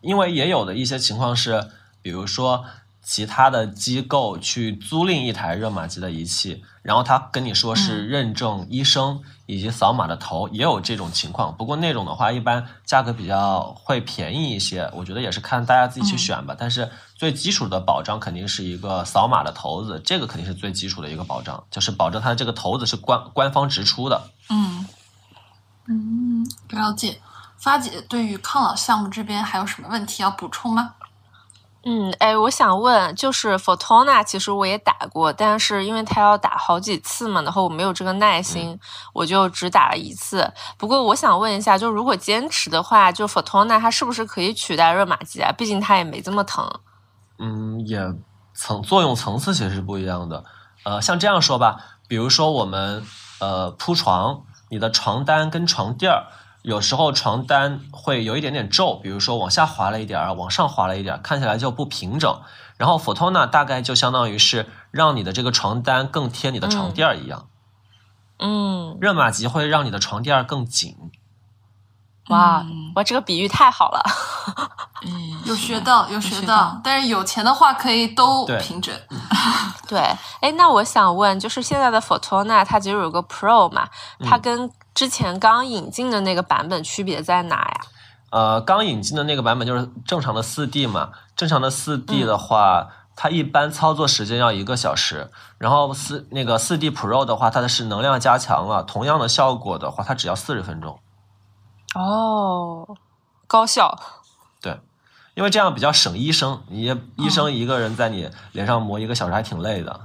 [0.00, 1.68] 因为也有的一些情况是，
[2.00, 2.64] 比如说
[3.02, 11.56] 其他的机构去租赁一台热玛吉的仪器，然后他跟你说是认证医生以及扫码的头，也有这种情况。
[11.56, 16.54] 不过那种的话，一般价格比较会便宜一些，我觉得也是看大家自己去选吧。
[16.56, 16.88] 但是
[17.22, 24.28] 最基础的保障肯定是一个扫码的头子，这个肯定是最基础的一个保障，就是保证它这个头子是官官方直出的。
[24.50, 24.84] 嗯，
[25.86, 27.20] 嗯，了解。
[27.56, 30.94] 发姐对于抗老项目这边还有什么问题要补充吗？
[31.84, 38.76] 嗯，哎，我想问，就是 Photona，其实我也打过，但是因为它要打好几次嘛，然后我没有这个耐心，
[39.12, 40.52] 我就只打了一次。
[40.76, 45.52] 不过我想问一下，就如果坚持的话，就 Photona 它是不是可以取代热玛吉啊？
[45.56, 46.68] 毕竟它也没这么疼。
[47.42, 48.14] 嗯，也
[48.54, 50.44] 层作用层次其实是不一样的。
[50.84, 53.02] 呃，像这样说吧，比如说我们
[53.40, 56.26] 呃铺床，你的床单跟床垫儿，
[56.62, 62.40] 有时候床单会有一点点皱，比如说往下滑了一点儿，往上滑了一点儿，看起来就不平整。
[62.76, 67.48] 然后 Photona 大概就相当于是让你的这个床单更贴你的床垫儿一样，
[68.38, 70.96] 嗯，热玛吉会让你的床垫儿更紧。
[72.28, 74.02] 哇嗯哇，这个比喻太好了。
[75.04, 76.80] 嗯， 有学到，有有学到学到。
[76.84, 78.94] 但是有钱的话可以都平整。
[79.88, 79.98] 对，
[80.40, 83.88] 哎，那我想问，就是现在的 Photona 它其实有个 Pro 嘛，
[84.24, 87.80] 它跟之前刚引进的那个版本区别在哪呀？
[88.30, 100.98] 呃，刚引进的那个版本就是正常的四 D 嘛，正常的四 D 的话，它一般操作时间要一个小时，然后四那个四 D Pro 的话，它的是能量加强了，同样的效果的话，它只要四十分钟。
[101.94, 102.86] 哦，
[103.46, 103.98] 高效。
[104.60, 104.80] 对，
[105.34, 110.00] 因为这样比较省医生，你医生一个人在你脸上磨一个小时还挺累的。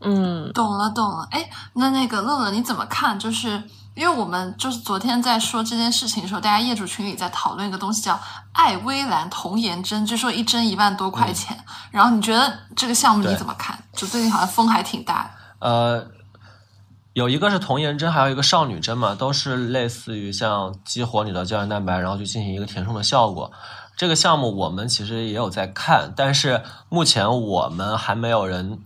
[0.00, 1.26] 嗯，懂了，懂了。
[1.30, 3.18] 哎，那那个乐乐你怎么看？
[3.18, 3.62] 就是
[3.94, 8.16] 因为我们就是昨天在说这件事情的时候，大家业主群里在讨论一个东西叫
[8.52, 11.58] 艾薇兰童颜针，据说一针一万多块钱。
[11.90, 13.76] 然后你觉得这个项目你怎么看？
[13.92, 15.30] 就最近好像风还挺大的。
[15.66, 16.06] 呃，
[17.18, 23.50] 有一个是童颜针，还有一个少女针嘛，都是类似于像激活你的胶原蛋白，然后去进行一个填充的效果。
[23.96, 28.78] 这个项目我们其实也有在看，但是目前我们还没有人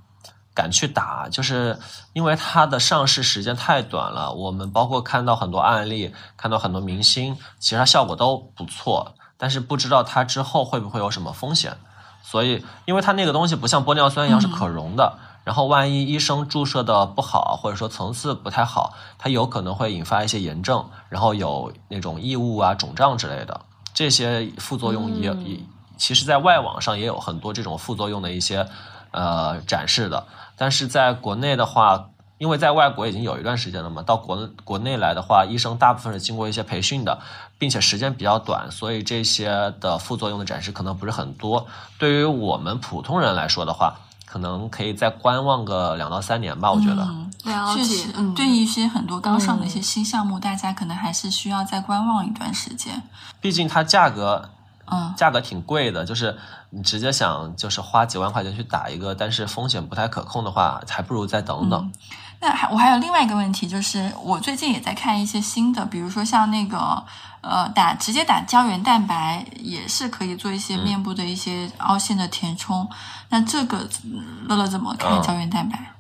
[0.55, 1.79] 敢去打，就是
[2.15, 4.33] 因为它的上市时间太短了。
[4.33, 11.77] 我们包括看到很多案例，看到很多明星，其实它效果都不错，但是不知道它之后会不会有什么风险。
[12.23, 23.61] 所以，因为它那个东西不像玻尿酸一样是可溶的，然后万一医生注射的不好，或者说层次不太好，它有可能会引发一些炎症，然后有那种异物啊、肿胀之类的，
[23.93, 25.61] 这些副作用也、也，
[25.97, 28.69] 其实在外网上也有很多这种副作用的一些
[29.11, 30.27] 呃展示的，
[30.57, 32.09] 但是在国内的话。
[32.39, 37.21] 因为在外国已经有一段时间了嘛，到国国内来的话，医生大部分是经过一些培训的，
[37.57, 41.69] 并且时间比较短，所以这些的副作用的展示可能不是很多。
[41.99, 43.95] 对于我们普通人来说的话，
[44.33, 47.03] 可能可以再观望个两到三年吧，我觉得。
[47.03, 53.03] 嗯了解确实，，嗯，对于一些很多刚上的一些新项目，大家可能还是需要再观望一段时间。
[53.41, 54.49] 毕竟它价格
[54.87, 56.39] 嗯，价格挺贵的，就是
[56.71, 61.93] 你直接想就是花几万块钱去打一个，但是风险不太可控的话，还不如再等等。
[62.41, 67.03] 那还我还有另外一个问题，就是我最近也在看一些新的，比如说像那个
[67.43, 72.89] 呃打直接打胶原蛋白，也是可以做一些面部的一些凹陷的填充。
[73.29, 75.93] 那这个嗯乐乐怎么看嗯胶原蛋白？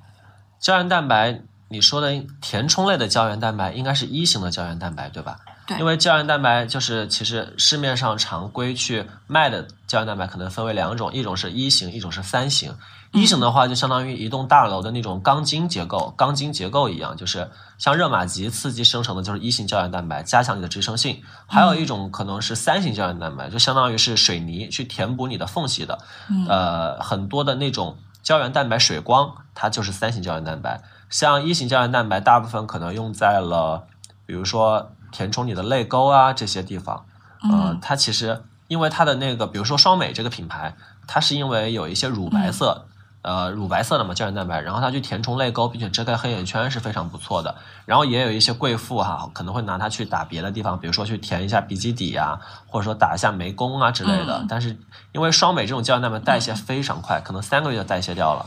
[0.59, 5.37] 胶原蛋白，你说的填充类的胶原蛋白应该是一型的胶原蛋白，对吧？
[5.67, 12.75] 对因为胶原蛋白就是其实市面上常规去卖的胶原蛋白可能分为两种，一种是一型，一种是三型。
[13.13, 21.23] 一型的话就相当于一栋大楼的那种钢筋结构，钢筋结构一样，就是像热玛吉刺激生成的就是一型胶原蛋白，加强你的支撑性。
[21.47, 25.99] 还有一种可能是三型胶原蛋白，就相当于是水泥去填补你的缝隙的。
[26.31, 30.81] 嗯呃，很多的那种胶原蛋白水光，它就是三型胶原蛋白。
[31.11, 33.85] 像一型胶原蛋白，大部分可能用在了，
[34.25, 37.05] 比如说填充你的泪沟啊这些地方。
[37.43, 40.75] 呃，嗯它其实因为它的那个，比如说双美这个品牌，
[41.07, 42.87] 它是因为有一些乳白色。
[43.23, 47.55] 呃，乳白色的嘛胶原蛋白，然后它去填充泪沟，并且遮盖黑眼圈是非常不错的。
[47.87, 54.39] 然后也有一些贵妇哈，可能会拿它去打别的地方，比如说去填一下鼻基底啊，或者说打一下眉弓啊之类的。
[54.39, 54.77] 嗯但是
[55.13, 58.47] 因为双美这种胶原蛋白代谢非常快，可能三个月就代谢掉了，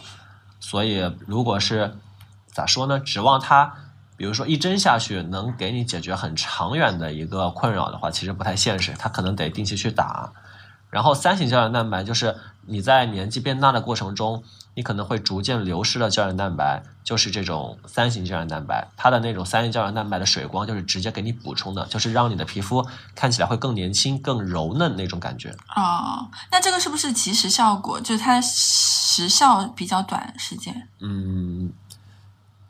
[0.59, 1.97] 所以如果是
[2.51, 3.73] 咋说呢，指望它，
[4.17, 10.33] 比如说一针下去能给你解决很长远的一个困扰的话，其实不太现实，它可能得定期去打。
[10.89, 12.35] 然后三型胶原蛋白就是
[12.65, 14.43] 你在年纪变大的过程中，
[14.75, 18.89] 你可能会逐渐流失的胶原蛋白，就是这种三型胶原蛋白。
[18.97, 22.85] 它的那种三型胶原蛋白的水光就是直接给你补充的，就是让你的皮肤
[23.15, 25.55] 看起来会更年轻、更柔嫩那种感觉。
[25.75, 27.99] 哦，那这个是不是即时效果？
[27.99, 30.89] 就是它时效比较短时间？
[30.99, 31.71] 嗯，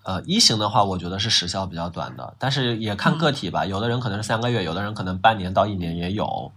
[0.04, 6.52] 呃，一型的话，我觉得是时效比较短的，但是也看个体吧，有的人可能是三个月，有的人可能半年到一年也有。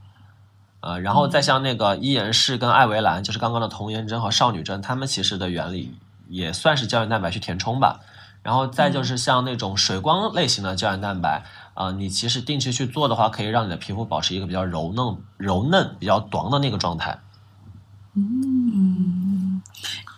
[0.80, 5.94] 呃，然后再像那个伊颜氏跟艾维兰，就是刚刚的童颜针和少女针，它们其实的原理
[6.28, 8.00] 也算是胶原蛋白去填充吧。
[8.44, 17.18] 然后再就是像那种水光类型的胶原蛋白，啊、你其实定期去做的话，可以让你的皮肤保持一个比较柔嫩、柔嫩、比较短的那个状态。
[18.14, 19.47] 嗯，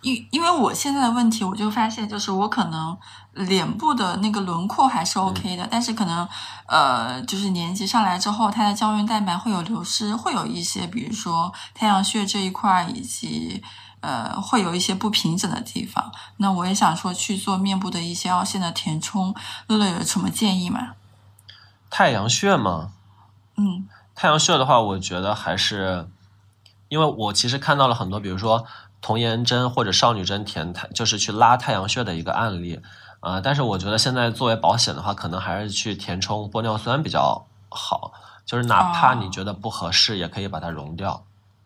[0.03, 2.97] 因因为我现在的问题，我就发现，就是我可能
[3.35, 6.27] 脸部的那个轮廓还是 OK 的，但是可能
[6.67, 13.63] 呃，就是年纪上来之后，它的胶原蛋白会有流失，会有一些，比如说太阳穴这一块儿，以及
[14.01, 16.11] 呃，会有一些不平整的地方。
[16.39, 19.35] 那我也想说去做面部的一些凹陷的填充，
[19.67, 20.93] 乐乐有什么建议吗？
[21.91, 22.93] 太阳穴吗，
[23.57, 26.09] 嗯太阳穴的话，我觉得还是，
[26.89, 28.65] 因为我其实看到了很多，比如说
[29.01, 32.81] 童颜针或者少女针填太，就是去拉太阳穴的一个案例，
[33.21, 38.13] 呃，但是我觉得现在作为保险的话，可能还是去填充玻尿酸比较好，
[38.45, 41.25] 就是哪怕哦你觉得不合适，也可以把它溶掉。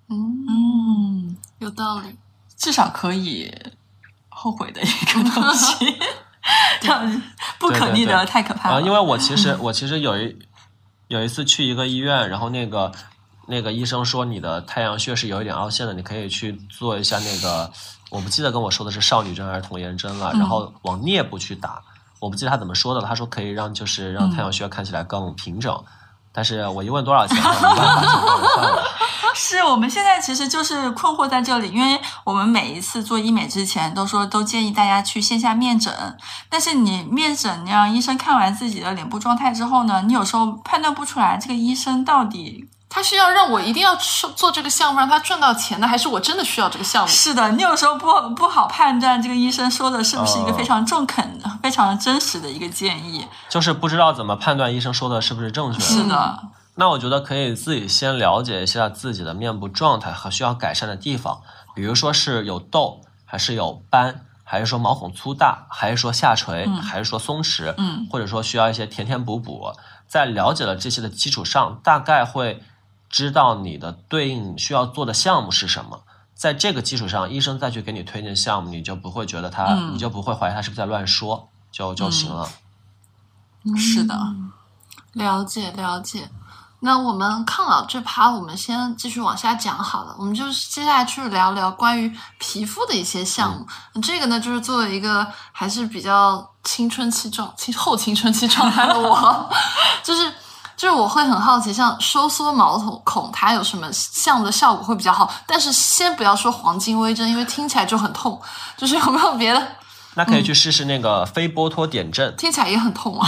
[0.09, 2.17] 嗯，嗯，有道理。
[2.57, 3.53] 至少可以
[4.29, 5.99] 后悔的一个东西，
[6.81, 7.23] 这样
[7.59, 8.81] 不可逆的太可怕了。
[8.81, 10.39] 因为我其实 我其实有一
[11.09, 12.93] 有一次去一个医院，然后那个
[13.47, 17.71] 那个医生说你的太阳穴是有一点凹陷的，你可以去做一下那个，
[18.11, 21.83] 我不记得跟我说的是少女针还是童颜针了，嗯然后往颞部去打，
[22.21, 25.83] 我不记得他怎么说的了，他说可以让就是让嗯太阳穴看起来更平整。
[26.37, 28.83] 但是我一问多少钱，我没办法。
[29.37, 35.93] 是我们现在其实就是困惑在这里，因为我们每一次做医美之前都说都建议大家去线下面诊，
[36.49, 47.09] 但是你面诊让医生看完自己的脸部状态之后呢，你有时候判断不出来这个医生到底他是要让我一定要做做这个项目让他赚到钱呢，还是我真的需要这个项目？
[47.09, 53.27] 是的，你有时候不不好判断这个医生说的是不是一个哦非常中肯、非常真实的一个建议。
[53.49, 55.85] 就是不知道怎么判断医生说的是不是正确的。
[55.85, 56.43] 是的，
[56.77, 61.41] 那我觉得可以自己先了解一下自己的面部状态和需要改善的地方，
[61.75, 69.73] 比如说是有痘，还是有斑，还是说毛孔粗大，还是说下垂，还是说松弛，嗯或者说需要一些填填补补。
[70.07, 72.63] 在了解了这些的基础上，大概会
[73.15, 76.03] 知道你的对应需要做的项目是什么。
[76.35, 82.51] 在这个基础上，医生再去给你推荐项目，你就不会觉得他，嗯你就不会怀疑他是不是在乱说，就就行了。
[83.77, 84.19] 是的，
[85.13, 86.29] 了解了解。
[86.81, 90.17] 那我们抗老这趴，我们先继续往下讲好了。
[90.19, 93.65] 我们就是接下来去聊聊关于皮肤的一些项目。
[94.03, 99.49] 这个呢，就是作为一个还是比较青春期状、青后青春期状态的我，
[100.03, 100.31] 就是
[100.77, 105.33] 就是我会很好奇，像收缩毛孔孔，它有什么项目的效果会比较好？
[105.47, 108.41] 但是先不要说黄金微针，因为听起来就很痛。
[108.77, 109.63] 就是有没有别的？
[110.17, 112.35] 那可以去试试那个非波脱点阵。
[112.37, 113.27] 听起来也很痛啊。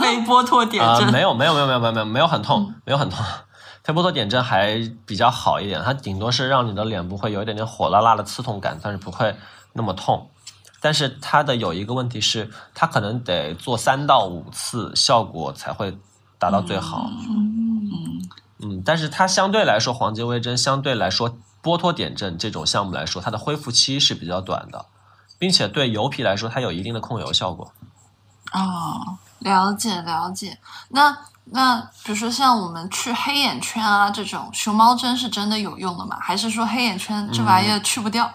[0.00, 1.12] 非波脱点啊、阵。
[1.12, 3.24] 没有没有没有没有没有没有没有很痛，没有很痛。
[3.84, 9.36] 非波托点阵还比较好一点，它顶多是让你的脸部会有一点点火辣辣的刺痛感，但是不会
[9.74, 10.30] 那么痛。
[10.80, 15.96] 但是它的有一个问题是，它可能得做三到五次，效果才会
[16.46, 17.10] 达到最好。
[17.28, 18.22] 嗯
[18.62, 24.86] 嗯，但是它相对来说，黄金微针相对来说，剥脱点阵这种项目来说，它的恢复期是比较短的，
[25.38, 27.72] 并且对油皮来说，它有一定的控油效果。
[28.52, 30.56] 哦，了解了解。
[30.90, 36.16] 那那比如说像我们去黑眼圈啊这种，熊猫针是真的有用的吗？
[36.20, 38.30] 还是说黑眼圈这玩意儿去不掉？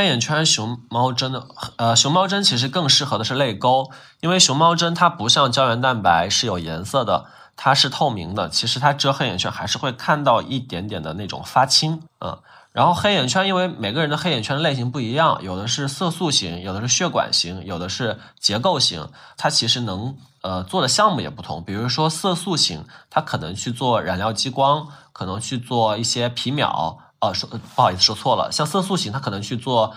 [0.00, 12.38] 黑眼圈熊猫针的，呃，熊猫针其实更适合的是泪沟，因为熊猫针它不像胶原蛋白是有颜色的，它是透明的，其实它遮黑眼圈还是会看到一点点的那种发青，嗯。
[12.72, 21.62] 然后黑眼圈，因为每个人的黑眼圈类型不一样，有的是色素型，有的是血管型，有的是结构型，它其实能呃做的项目也不同。
[21.62, 29.94] 比如说色素型，它可能去做染料激光，可能去做一些皮秒，呃，说不好意思说错了，像色素型，它可能去做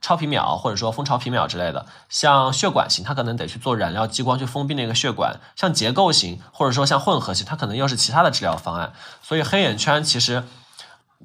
[0.00, 8.92] 超皮秒或者说蜂巢皮秒之类的；像血管型，它可能得去做染料激光去封闭那个血管；像结构型或者说像混合型，它可能又是其他的治疗方案。
[9.22, 10.44] 所以黑眼圈其实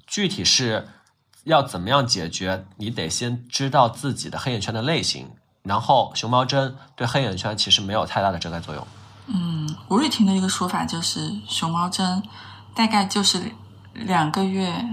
[0.06, 0.88] 具体是
[1.44, 5.32] 要怎么样解决，你得先知道自己的黑眼圈的类型，
[5.64, 8.88] 然后熊猫针对黑眼圈其实没有太大的遮盖作用。
[9.28, 12.24] 嗯吴瑞婷的一个说法就是，熊猫针
[12.74, 13.52] 大概就是
[13.94, 14.86] 两个月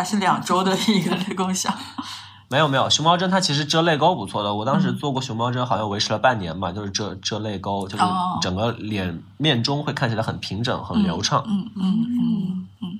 [0.00, 1.70] 还是两周的一个功效。
[2.48, 4.52] 没有没有，熊猫针它其实遮泪沟不错的。
[4.52, 11.44] 我当时做过熊猫针，好像维持了半年吧，就是遮遮泪沟，就是哦整个脸面中会看起来很平整、很流畅。
[11.46, 12.98] 嗯嗯嗯嗯。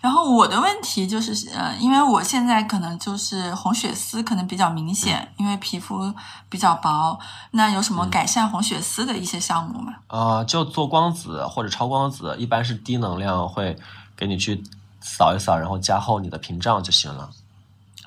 [0.00, 6.12] 然后我的问题就是，呃，因为我现在可能就是红血丝可能比较明显，因为皮肤
[6.48, 7.16] 比较薄。
[7.52, 9.94] 那有什么改善红血丝的一些项目吗？
[10.08, 13.76] 呃，就做光子或者超光子，一般是低能量，会
[14.16, 14.60] 给你去
[15.08, 17.30] 扫一扫，然后加厚你的屏障就行了。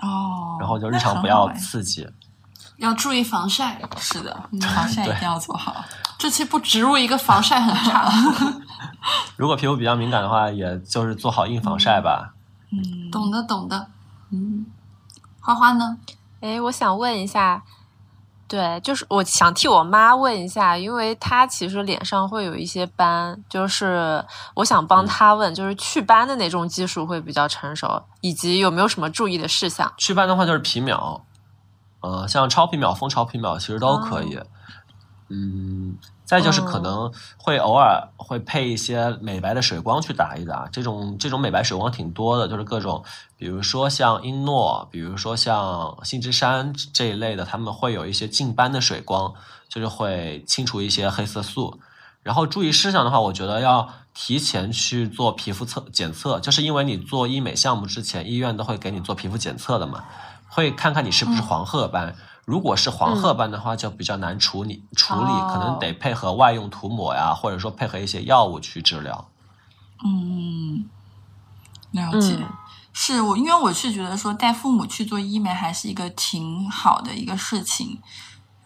[0.02, 2.08] 哦，然后就日常不要刺激。
[2.78, 3.80] 要注意防晒。
[3.98, 5.84] 是的， 防晒一定要做好。
[6.18, 8.12] 这期不植入一个防晒很差。
[9.36, 12.34] 如果皮肤比较敏感的话，也就是做好硬防晒吧。
[12.72, 13.88] 嗯，懂的懂的。
[14.30, 14.66] 嗯，
[15.40, 15.98] 花花呢？
[16.40, 17.64] 哎，我想问一下，
[18.52, 24.22] 对，就是我想替我妈问一下，因为她其实脸上会有一些斑，就是
[24.56, 29.90] 我想帮她问，就是祛斑的哪种技术会比较成熟，以及有没有什么注意的事项？
[29.98, 31.26] 祛斑的话就是皮秒，
[32.02, 34.38] 呃，像超皮秒、蜂巢皮秒其实都可以。
[35.30, 35.98] 嗯，
[36.32, 43.04] 再就是可能会偶尔会配一些美白的水光去打一打，这种这种美白水光挺多的，就是各种，
[43.36, 49.34] 比如说像英诺，比如说像信之山这一类的，他们会有一些净斑的水光，
[49.68, 51.82] 就是会清除一些黑色素。
[52.24, 60.06] 然后注意事项的话，我觉得要提前去做皮肤测检测，就是因为你做医美项目之前，医院都会给你做皮肤检测的嘛，
[60.48, 62.16] 会看看你是不是黄褐斑。
[62.46, 69.30] 如果是黄褐斑的话，就比较难处理，处理哦可能得配合外用涂抹呀，或者说配合一些药物去治疗。
[70.04, 70.86] 嗯，
[71.92, 72.36] 了解。
[72.40, 72.48] 嗯
[72.94, 77.98] 是我，因为我是觉得说带父母去做医美还是一个挺好的一个事情。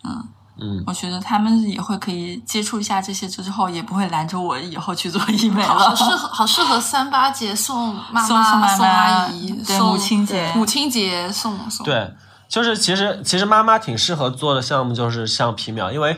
[0.03, 0.27] 嗯，
[0.59, 5.95] 嗯，我觉得他们也会可以接触一下这些之后，也不会拦着我以后去做医美了好了。
[5.95, 11.85] 适 合好适合三八节送妈送送妈妈送阿姨，送对母亲节母亲节送送。
[11.85, 12.11] 对，
[12.47, 16.15] 就是其实其实妈妈挺适合做的项目，就是像皮秒，因为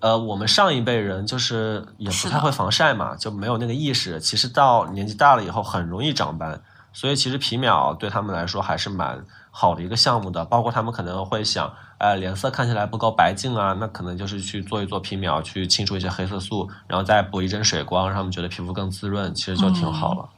[0.00, 4.20] 呃我们上一辈人就是也不太会防晒嘛，就没有那个意识。
[4.20, 6.60] 其实到年纪大了以后，很容易长斑，
[6.92, 10.44] 所以其实皮秒对他们来说还是蛮好的一个项目的。
[10.44, 20.28] 包括他们可能会想，呃，脸色看起来不够白净啊，那可能就是去做一做皮秒，去清除一些黑色素，然后再补一针水光，让他们觉得皮肤更滋润，其实就挺好了。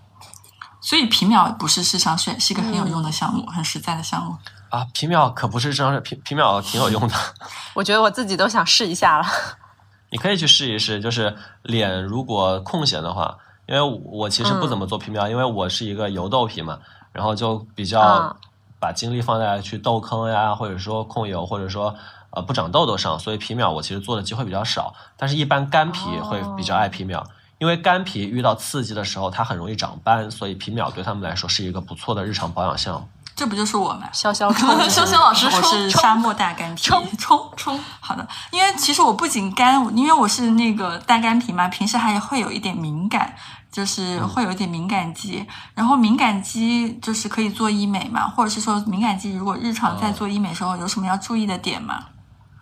[0.83, 4.37] 所以皮秒不是市场选，是一个很有用的项目，很实在的项目。
[4.69, 7.15] 啊，皮秒可不是智商税，皮皮秒挺有用的。
[7.75, 9.25] 我觉得我自己都想试一下了。
[10.11, 16.79] 你可以去试一试，就是脸如果空闲的话，因为我其实不怎么做皮秒，因为我是一个油痘皮嘛，
[17.13, 18.37] 然后就比较嗯
[18.81, 21.95] 把精力放在去痘坑呀，或者说控油，或者说
[22.31, 24.93] 呃不长痘痘上，所以皮秒我其实做的机会比较少。
[25.17, 27.25] 但是，一般干皮会比较爱皮秒，
[27.63, 33.07] 因为干皮遇到刺激的时候，它很容易长斑，所以皮秒对他们来说是一个不错的日常保养项目。
[33.37, 34.09] 这不就是我吗？
[34.13, 37.79] 潇潇冲 潇潇老师我是沙漠大干皮，冲冲冲。
[38.01, 43.33] 好的，因为其实我不仅干，因为我是那个大干皮嘛，平时还会有一点敏感，
[43.71, 45.47] 就是会有一点敏感肌。
[45.77, 52.07] 然后敏感肌就是可以做医美嘛，或者是说敏感肌如果日常在做医美时候有什么要注意的点吗？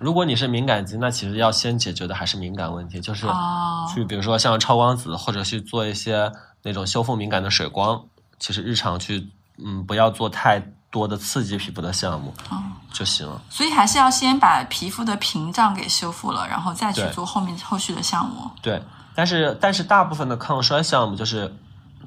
[0.00, 6.32] 如果你是敏感肌，那其实要先解决的还是敏感问题，就是哦去比如说像超光子，或者去做一些
[6.62, 8.02] 那种修复敏感的水光。
[8.38, 9.28] 其实日常去，
[9.62, 10.58] 嗯，不要做太
[10.90, 12.56] 多的刺激皮肤的项目哦
[12.90, 13.42] 就行了。
[13.50, 18.50] 所以还是要先把皮肤的屏障给修复了，然后再去做后面后续的项目。
[18.62, 18.82] 对，
[19.14, 21.54] 但是但是大部分的抗衰项目就是，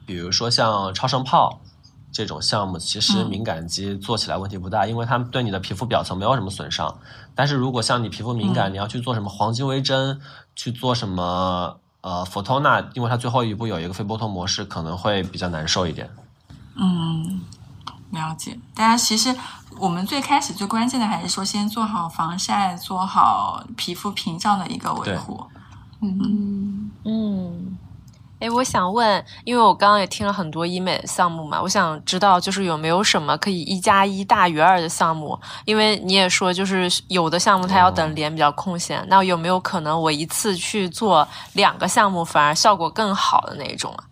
[0.07, 1.61] 比如说像超声炮
[2.13, 6.95] 这种项目，其实嗯敏感肌做起来问题不大，因为它们对你的皮肤表层没有什么损伤。
[7.35, 10.21] 但是如果像你皮肤敏感，嗯你要去做什么黄金微针，
[10.55, 16.09] 去做什么呃 Photona，因为它最后一步有一个非剥脱模式，可能会比较难受一点。
[16.75, 17.41] 嗯，
[18.11, 18.57] 了解。
[18.75, 19.35] 大家其实
[19.79, 25.43] 我们最开始最关键的还是说，先做好防晒，做好皮肤屏障的一个维护。
[26.01, 27.77] 嗯，嗯，
[28.43, 35.39] 哎，我想问，因为我刚刚也听了很多医美项目嘛，我想知道就是有没有什么可以一加一大于二的项目？
[35.63, 44.03] 因为你也说，就是有的项目它要等脸比较空闲，那有没有可能我一次去做两个项目，反而效果更好的那一种啊？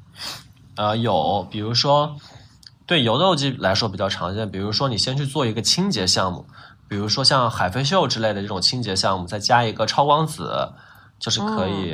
[0.78, 2.16] 呃，有，比如说
[2.86, 6.46] 对油痘肌来说比较常见，比如说你先去做一个清洁项目，
[6.88, 10.72] 比如说像海飞秀之类的这种清洁项目，再加一个超光子，
[11.20, 11.94] 就是可以，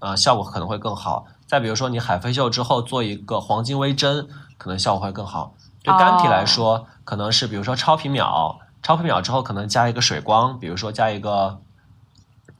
[0.00, 1.24] 呃，效果可能会更好。
[1.46, 4.28] 再比如说你海飞秀之后做一个黄金微针，
[4.58, 5.54] 可能效果会更好。
[5.82, 11.60] 对干皮来说，可能是比如说超皮秒，超皮秒之后可能加一个水光，比如说加一个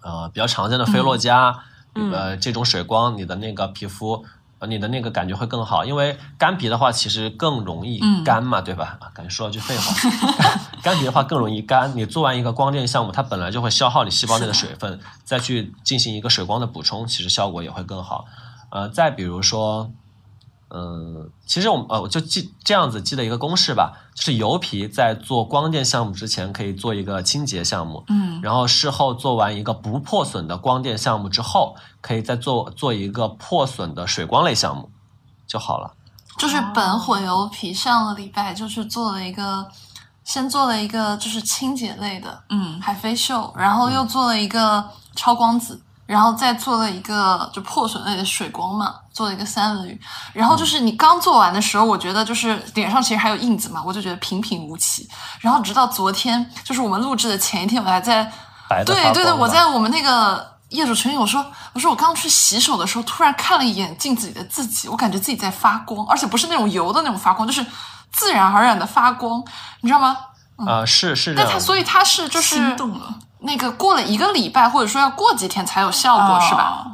[0.02, 1.58] 呃比较常见的菲洛嘉，
[1.94, 4.24] 嗯呃这种水光，你的那个皮肤。
[4.58, 8.96] 呃，你的那个感觉会更好，因为干皮的话其实更容易嗯干嘛，对吧？
[9.02, 9.94] 啊，感觉说了句废话。
[10.82, 18.24] 干皮的话更容易干，你做完一个光电项目，它本来就会消耗你细胞内的水分，再去进行一个水光的补充，其实效果也会更好。
[18.76, 19.90] 呃，再比如说，
[20.68, 34.90] 嗯，其实我们呃，我就记这样子记的一个公式吧，就是油皮在做光电项目之前可以做一个清洁项目，嗯然后事后做完一个不破损的光电项目之后，可以再做做一个破损的水光类项目
[35.46, 35.94] 就好了。
[36.36, 39.66] 就是本混油皮上个礼拜就是做了一个，
[40.22, 50.00] 先做了一个就是清洁类的嗯海飞秀，然后又做了一个超光子，然后再做了一个就破损类的水光嘛，做了一个三文鱼。
[50.32, 55.08] 然后就是你刚做完的时候，我觉得就是脸上其实还有印子嘛，我就觉得平平无奇。
[55.40, 58.24] 然后直到昨天，就是我们录制的前一天，我还在
[58.68, 67.64] 白的对对对，我在我们那个业主群里，我说我说我刚去洗手的时候，突然看了一眼镜子里的自己，我感觉自己在发光，而且不是那种油的那种发光，就是
[68.12, 69.42] 自然而然的发光，
[69.80, 70.16] 你知道吗？
[70.58, 71.52] 啊、是是这但样的。
[71.52, 76.84] 它所以它是就是心动了，那个过了一个礼拜，或者说要过几天才有效果，是吧？
[76.84, 76.92] 哦？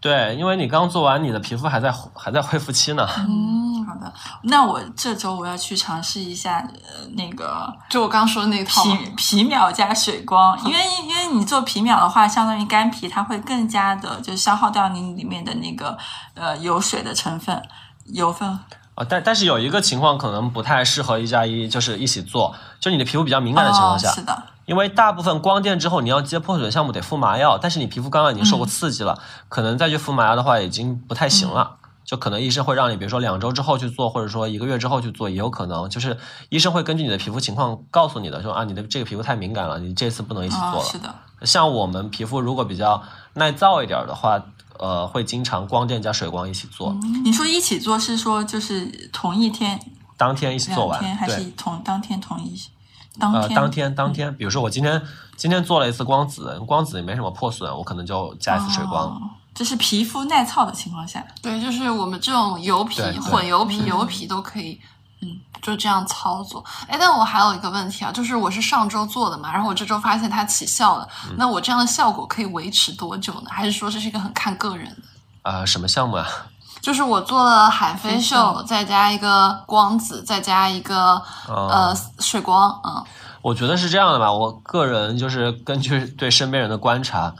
[0.00, 3.04] 对，因为你刚做完，你的皮肤还在还在恢复期呢。
[3.18, 4.12] 嗯，好的。
[4.42, 15.98] 那我这周我要去尝试一下呃那个就我刚刚说的那套，皮皮秒加水光，因为 因为你做皮秒的话，相当于干皮，它会更加的就消耗掉你里面的那个
[16.34, 17.60] 呃油水的成分
[18.06, 18.48] 油分。
[18.94, 35.88] 啊，但但是有一个情况可能不太适合一加一，就是一起做，就你的皮肤比较敏感的情况下，哦、是的，因为大部分光电之后你要接破损项目得敷麻药，但是你皮肤刚刚已经受过刺激了，可能再去敷麻药的话已经不太行了，就可能医生会让你，比如说两周之后去做，或者说一个月之后去做，也有可能。
[35.88, 36.18] 就是
[36.50, 40.64] 医生会根据你的皮肤情况告诉你的，说啊，你的这个皮肤太敏感了，你这次不能一起做。
[40.66, 40.84] 啊，了。
[40.84, 41.14] 是的，
[41.46, 43.02] 像我们皮肤如果比较
[43.34, 44.38] 耐造一点的话，
[44.78, 46.94] 呃，会经常光电加水光一起做，
[47.24, 49.80] 你说一起做是说就是同一天、
[50.18, 51.52] 当天一起做完，还是对。
[51.56, 52.56] 同当天同一当
[53.20, 53.54] 呃，天？
[53.56, 55.02] 当天当天，比如说我今天
[55.36, 59.06] 今天做了一次光子，光子也没什么破损，我可能就加一次水光。
[59.06, 59.20] 哦
[59.54, 64.80] 这是皮肤耐操的情况下，对，就是我们这种油皮混油皮、油皮都可以，
[65.20, 66.64] 嗯，就这样操作。
[66.86, 73.50] 哎，但我还有一个问题啊，就是我是上周做的嘛，然后我这周发现它起效了，嗯那我这样的效果可以维持多久呢？
[73.50, 75.02] 还是说这是一个很看个人的？
[75.42, 76.24] 呃，什么项目啊？
[76.80, 83.04] 就是我做了海飞飞秀，再加一个光子，再加一个、哦呃水光，嗯，
[83.42, 87.34] 我觉得是这样的吧，我个人就是根据对身边人的观察，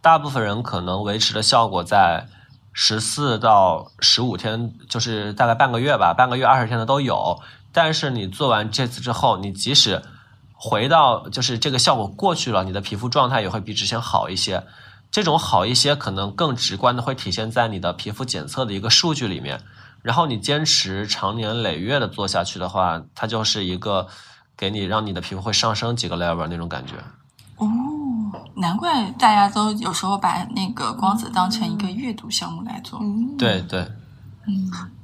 [0.00, 2.26] 大部分人可能维持的效果在
[2.72, 7.40] 十四到十五天，就是大概半个月吧，半个月二十天的都有。
[7.72, 10.02] 但是你做完这次之后，你即使
[10.54, 14.64] 回到就是这个效果过去了，你的皮肤状态也会比之前好一些。
[15.12, 19.60] 这种好一些，可能更直观的会体现在你的皮肤检测的一个数据里面。
[20.00, 24.08] 然后你坚持长年累月的做下去的话，它就是一个
[24.56, 26.94] 给你让你的皮肤会上升几个 level 那种感觉。
[27.58, 27.68] 哦，
[28.56, 32.98] 难怪大家都有时候把那个光子当成一个阅读项目来做。
[33.00, 33.86] 嗯对对，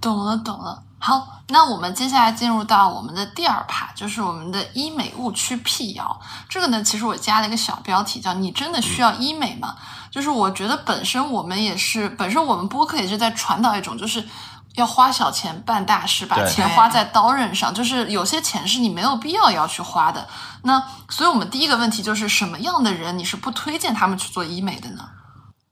[0.00, 0.82] 懂了，懂了。
[1.00, 6.20] 好，那我们接下来进入到我们的第二趴，就是我们的医美误区辟谣。
[6.48, 9.76] 这个呢，其实我加了一个小标题，叫“你真的需要医美吗？”
[10.10, 14.26] 就是我觉得本身我们也是，本身我们播客也是在传导一种，就是
[14.74, 17.72] 要花小钱办大事，把钱花在刀刃上。
[17.72, 20.26] 就是有些钱是你没有必要要去花的。
[20.62, 25.08] 那所以我们第一个问题就是，什么样的人你是不推荐他们去做医美的呢？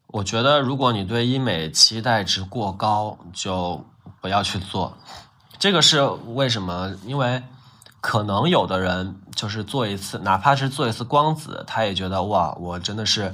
[0.09, 3.85] 我觉得如果你对医美期待值过高，就
[4.27, 4.99] 不要去做。
[5.57, 6.03] 这个是
[6.35, 6.97] 为什么？
[7.05, 7.45] 因为
[8.01, 13.33] 可能有的人就是做一次，哪怕是做一次光子，他也觉得哇，我真的是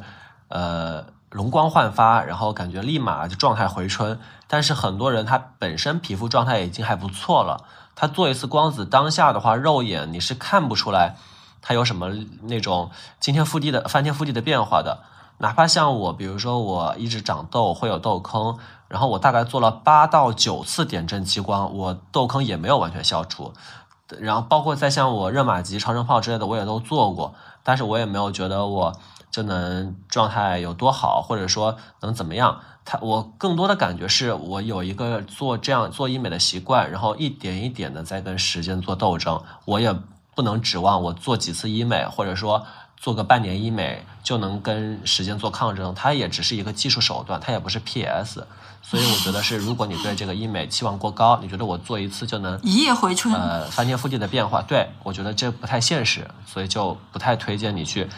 [0.48, 4.20] 呃容光焕发，然后感觉立马就状态回春。
[4.46, 7.64] 但是很多人他本身皮肤状态已经还不错了，
[7.94, 11.16] 他做一次光子，当下的话肉眼你是看不出来
[11.62, 12.10] 他有什么
[12.42, 15.04] 那种惊天覆地的翻天覆地的变化的。
[15.42, 23.52] 哪怕像我，比如说我一直长痘，会有痘坑，然后我大概做了八到九次点阵激光，我痘坑也没有完全消除。
[24.20, 27.34] 然后包括在像我热玛吉、超声炮之类的，我也都做过，
[27.64, 28.92] 但是我也没有觉得我
[29.32, 32.60] 就能状态有多好，或者说能怎么样。
[32.84, 39.42] 他我更多的感觉是我有一个做这样做医美的习惯，然后一点一点的在跟时间做斗争。
[39.64, 39.92] 我也
[40.36, 42.64] 不能指望我做几次医美，或者说
[43.02, 45.92] 做个半年医美就能跟时间做抗争。
[45.92, 48.46] 它也只是一个技术手段，它也不是 PS。
[48.80, 58.08] 所以我觉得是，如果你对这个医美期望过高，你觉得我做一次就能一夜回春，呃翻天覆地的变化，对我觉得这不太现实，所以就不太推荐你去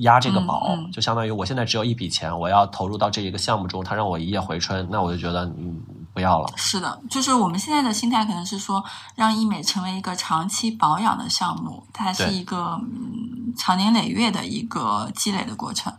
[0.00, 0.68] 压这个保。
[0.70, 5.80] 嗯嗯就相当于我现在只有一笔钱，我要投入到这一个项目中，它让我一夜回春，那我就觉得嗯
[6.14, 6.48] 不要了。
[6.56, 8.82] 是的，就是我们现在的心态可能是说，
[9.16, 13.17] 让医美成为一个长期保养的项目，它是一个嗯
[13.56, 15.92] 长年累月的一个积累的过程。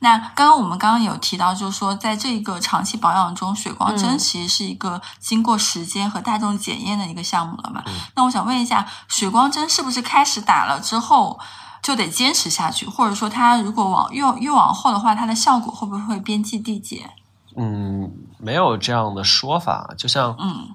[0.00, 7.82] 那刚刚我们刚刚有提到，就是说，在这个长期保养中，水光针嗯其实是一个经过时间和大众检验的一个项目了嘛？
[7.86, 11.38] 嗯那我想问一下，水光针是不是开始打了之后？
[11.82, 17.08] 就得坚持下去，或者说它如果往越越往后的话，它的效果会不会边际递减？
[17.56, 20.70] 嗯，没有这样的说法，就像嗯，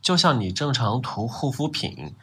[0.00, 2.16] 就像你正常涂护肤品，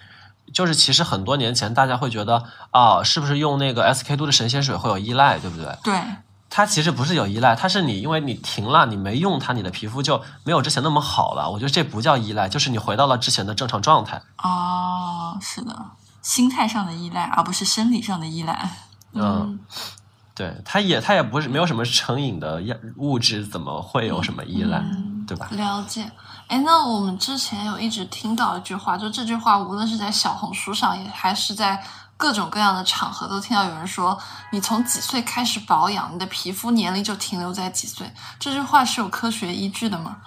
[0.53, 5.77] 就是其实很多年前大家会觉得啊，是不是用那个 SK two 的神仙水会有依赖，对不对？
[5.83, 6.01] 对，
[6.49, 11.49] 它其实不是有依赖，它是你因为你停了，你没用它，你的皮肤就没有之前那么好了。
[11.49, 14.21] 我觉得这不叫依赖，就是你回到了之前的正常状态。
[14.43, 15.75] 哦，是的，
[16.21, 18.69] 心态上的依赖，而不是生理上的依赖。
[19.13, 19.59] 嗯，
[20.35, 24.83] 对，它也它也不是没有什么成瘾的药物质，怎么会有什么依赖，
[25.27, 25.47] 对吧？
[25.51, 26.09] 了解。
[26.49, 31.79] 哎，那我们之前有一直听到一句话，就这句话，无论是在小红书上，也还是在
[32.17, 34.17] 各种各样的场合，都听到有人说，
[34.51, 38.11] 你从几岁开始保养，你的皮肤年龄就停留在几岁。
[38.39, 40.17] 这句话是有科学依据的吗？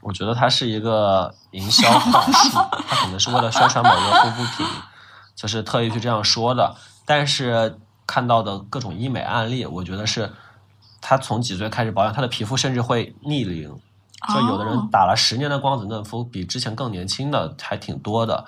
[0.00, 2.56] 我觉得它是一个营销话 术，
[2.88, 4.66] 它可能是为了宣传某个护肤品，
[5.34, 6.76] 就是特意去这样说的。
[7.04, 10.32] 但是看到的各种医美案例，我觉得是
[11.00, 13.76] 他从几岁开始保养，他的皮肤甚至会逆龄。
[14.34, 18.44] 就有的人哦打了十年的光子嫩肤，比之前更年轻的还挺多的。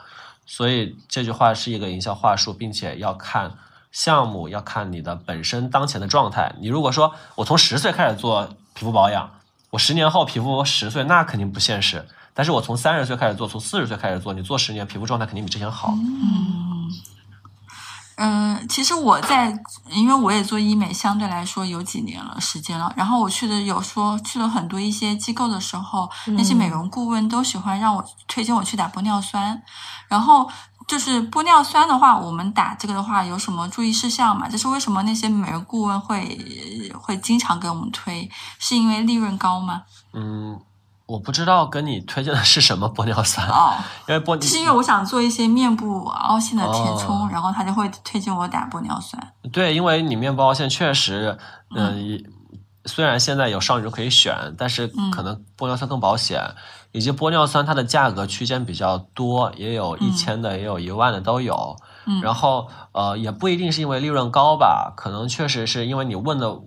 [0.46, 3.52] 所以这句话是一个营销话术，并且要看
[3.90, 6.54] 项目，要看你的本身当前的状态。
[6.60, 9.30] 你如果说我从十岁开始做皮肤保养，
[9.70, 12.06] 我十年后皮肤十岁，那肯定不现实。
[12.34, 15.92] 但是我从三十岁开始做，从四十岁开始做，你做十年，皮肤状态肯定比之前好。
[15.92, 16.90] 嗯，
[18.68, 19.56] 其实我在，
[19.90, 22.92] 因为我也做医美，相对来说有几年了时间了。
[22.96, 29.60] 然后我去的有说去了很多一些机构的时候，那些美容顾问都喜欢让我推荐我去打玻尿酸。
[30.08, 30.48] 然后
[30.86, 34.48] 就是玻尿酸的话，我们打这个的话有什么注意事项嘛？
[34.48, 36.38] 就是为什么那些美容顾问会
[36.94, 38.30] 会经常给我们推？
[38.58, 39.82] 是因为利润高吗？
[40.12, 40.60] 嗯，
[41.06, 43.74] 我不知道跟你推荐的是什么玻尿酸，哦，
[44.08, 49.32] 因为玻是因为我想做一些面部凹陷的填充，哦然后他就会推荐我打玻尿酸。
[49.52, 51.38] 对，因为你面部凹陷确实，
[51.76, 52.22] 嗯，
[52.86, 56.40] 虽然现在有少女可以选，但是可能玻尿酸更保险，
[56.92, 61.76] 以及玻尿酸它的价格区间比较多，也有一千的，也有一万的都有。
[62.06, 62.22] 嗯。
[62.22, 66.58] 然后呃，也不一定是因为利润高吧，可能确实是因为你问的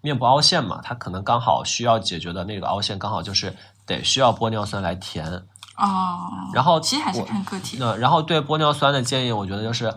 [0.00, 3.54] 面部凹陷嘛，它可能刚好需要解决的那个凹陷刚好就是
[3.86, 5.44] 得需要玻尿酸来填。
[5.76, 7.76] 哦，然后其实还是看个体。
[7.78, 9.94] 那然后对玻尿酸的建议，我觉得就是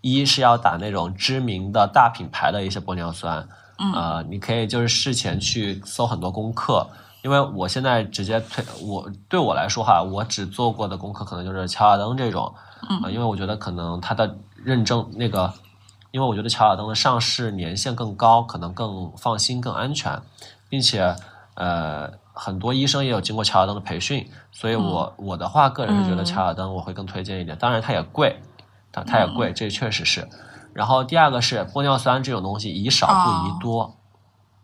[0.00, 3.48] 一是要打那种知名的大品牌的一些玻尿酸，
[3.78, 6.86] 嗯呃，你可以就是事前去搜很多功课，
[7.22, 12.54] 因为我现在直接推我对我来说哈，我只做过的功课可能就是乔尔登这种，
[12.88, 15.52] 嗯呃，因为我觉得可能它的认证那个，
[16.14, 20.22] 因为我觉得乔尔登的上市年限更高，可能更放心、更安全，
[20.68, 21.12] 并且
[21.54, 28.40] 呃，很多医生也有经过乔尔登的培训，所以我、我的话，个人是觉得嗯乔尔登我会更推荐一点，当然它也贵，
[28.92, 30.28] 它它也贵，这确实是。
[30.72, 33.96] 然后第二个是玻尿酸这种东西，宜少不宜多。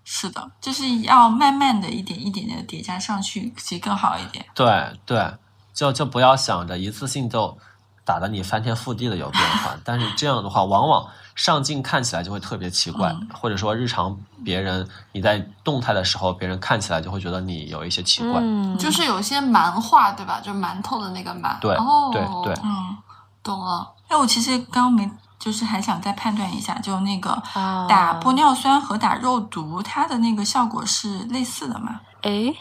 [0.05, 4.47] 是的，就是要慢慢的一点一点的叠加上去，其实更好一点。
[4.55, 5.35] 对对，
[5.75, 7.59] 就就不要想着一次性就
[8.05, 18.41] 打得你翻天覆地的有变化，但是这样的话，往往上镜看起来就会特别奇怪，嗯或者说日常别人你在动态的时候，别人看起来就会觉得你有一些奇怪。
[18.43, 20.41] 嗯，就是有些蛮化，对吧？
[20.41, 21.59] 就馒头的那个馒。
[21.61, 22.97] 对哦，对对嗯，
[23.43, 23.95] 懂了。
[24.09, 32.01] 哎，我其实刚刚没，就是还想再判断一下，就那个啊打玻尿酸和打肉毒，它的那个效果是类似的吗？
[32.23, 32.55] 诶，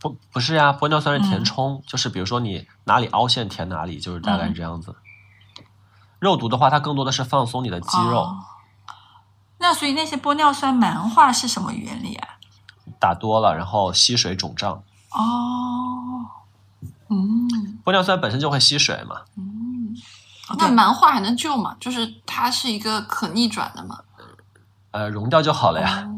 [0.00, 4.94] 不不是呀，玻尿酸是填嗯充，就是比如说你哪里凹陷填哪里，就是大概这样子。
[6.18, 8.44] 肉毒的话，它更多的是放松你的肌肉，哦
[9.60, 12.28] 那所以那些玻尿酸蛮化是什么原理啊？
[13.00, 14.82] 打多了然后吸水肿胀。
[15.10, 16.26] 哦，
[17.08, 19.96] 嗯，玻尿酸本身就会吸水嘛，嗯
[20.56, 21.76] 那蛮化还能救吗？
[21.80, 24.00] 就是它是一个可逆转的嘛。
[24.92, 26.04] 呃，溶掉就好了呀。
[26.06, 26.14] 哦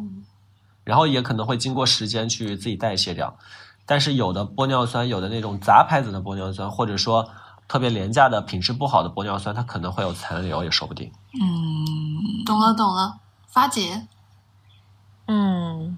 [0.82, 3.36] 然后也可能会经过时间去自己代谢掉。
[3.86, 7.28] 但是有的玻尿酸，有的那种杂牌子的玻尿酸，或者说
[7.70, 11.08] 特别廉价的、品质不好的玻尿酸，它可能会有残留，也说不定。
[11.40, 13.14] 嗯，懂了懂了，
[13.46, 14.08] 发姐，
[15.28, 15.96] 嗯，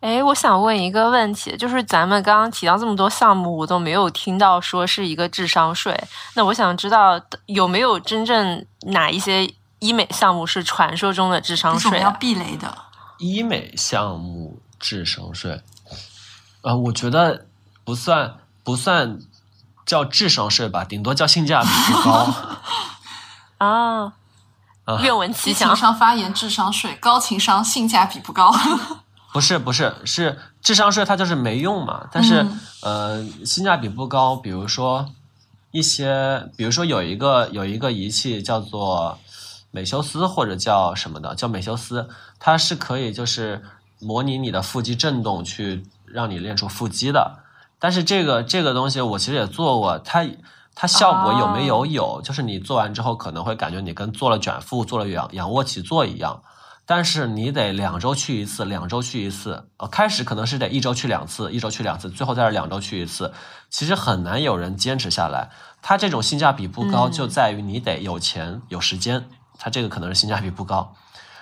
[0.00, 5.94] 哎，我想问一个问题，就是咱们刚刚提到这么多项目，我都没有听到说是一个智商税。
[6.34, 12.10] 那我想知道有没有真正哪一些医美项目是传说中的智商税是要？
[12.12, 12.74] 避雷的。
[13.18, 15.60] 医美项目智商税，
[16.62, 17.44] 呃，我觉得
[17.84, 19.18] 不算不算
[19.86, 22.34] 叫智商税吧，顶多叫性价比不高。
[23.58, 24.12] 啊
[24.86, 25.76] 啊，愿闻其详低情。
[25.76, 28.52] 商发言智商税，高情商性价比不高。
[29.32, 32.08] 不是不是是智商税，它就是没用嘛。
[32.10, 34.34] 但是、嗯呃，性价比不高。
[34.34, 35.08] 比如说
[35.70, 39.18] 一些，比如说有一个有一个仪器叫做
[39.70, 42.08] 美修斯或者叫什么的，叫美修斯，
[42.40, 43.62] 它是可以就是
[44.00, 47.38] 模拟你的腹肌震动，去让你练出腹肌的。
[47.80, 50.24] 但是这个这个东西我其实也做过，它
[50.74, 51.84] 它效果有没有？
[51.86, 56.42] 有，就是你做完之后可能会感觉你跟做了卷腹、做了仰仰卧起坐一样。
[56.86, 59.68] 但是你得两周去一次，两周去一次。
[59.76, 63.32] 呃，开始可能是得一周去两次，一周去两次，最后再是两周去一次。
[63.70, 65.50] 其实很难有人坚持下来。
[65.82, 69.24] 它这种性价比不高，嗯就在于你得有钱有时间。
[69.56, 70.94] 它这个可能是性价比不高。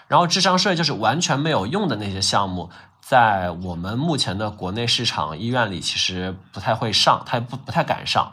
[0.07, 2.70] 然后智商税就是完全没有用的那些项目，
[3.09, 8.30] 在我们目前的国内市场医院里，其实不太会上，他也不不太敢上，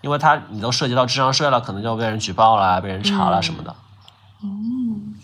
[0.00, 3.76] 因为他你都涉及到智商税了，可能就被人举报啦、被人查了什么的。
[4.42, 5.14] 嗯。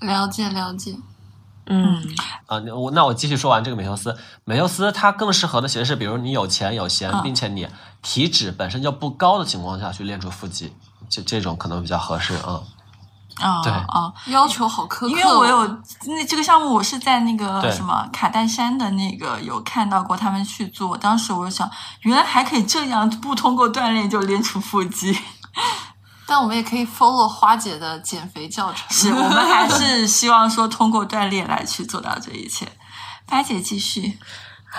[0.00, 0.94] 了解了解，
[1.64, 2.00] 嗯。
[2.46, 7.22] 啊，那我那我继续说完这个美修斯，美修斯它更适合的其实是，比如你有钱有闲，嗯。
[7.24, 7.66] 并且你
[8.00, 10.72] 体脂本身就不高的情况下去练出腹肌，
[11.08, 12.62] 这这种可能比较合适啊。
[13.40, 15.08] 啊对啊，要求好苛刻哦。
[15.10, 15.66] 因为我有
[16.06, 21.70] 那这个项目，我是在那个什么卡戴珊的那个有看到过他们去做，当时我就想，
[22.00, 25.18] 原来还可以这样，不通过锻炼就练出腹肌。
[26.28, 28.84] 但我们也可以 follow 花姐的减肥教程。
[28.90, 32.66] 是我们还是希望说通过锻炼来去做到这一切。
[33.28, 34.18] 花姐继续。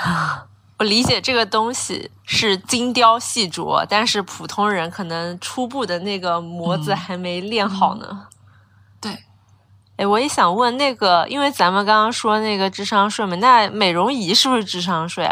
[0.80, 8.06] 我理解这个东西是精雕细琢，但是普通人可能初步的那个模子还没练好呢。
[8.06, 8.37] 对，
[9.98, 15.28] 哎，我也想问那个，因为咱们刚刚说那个智商税嘛，那美容仪是不是智商税？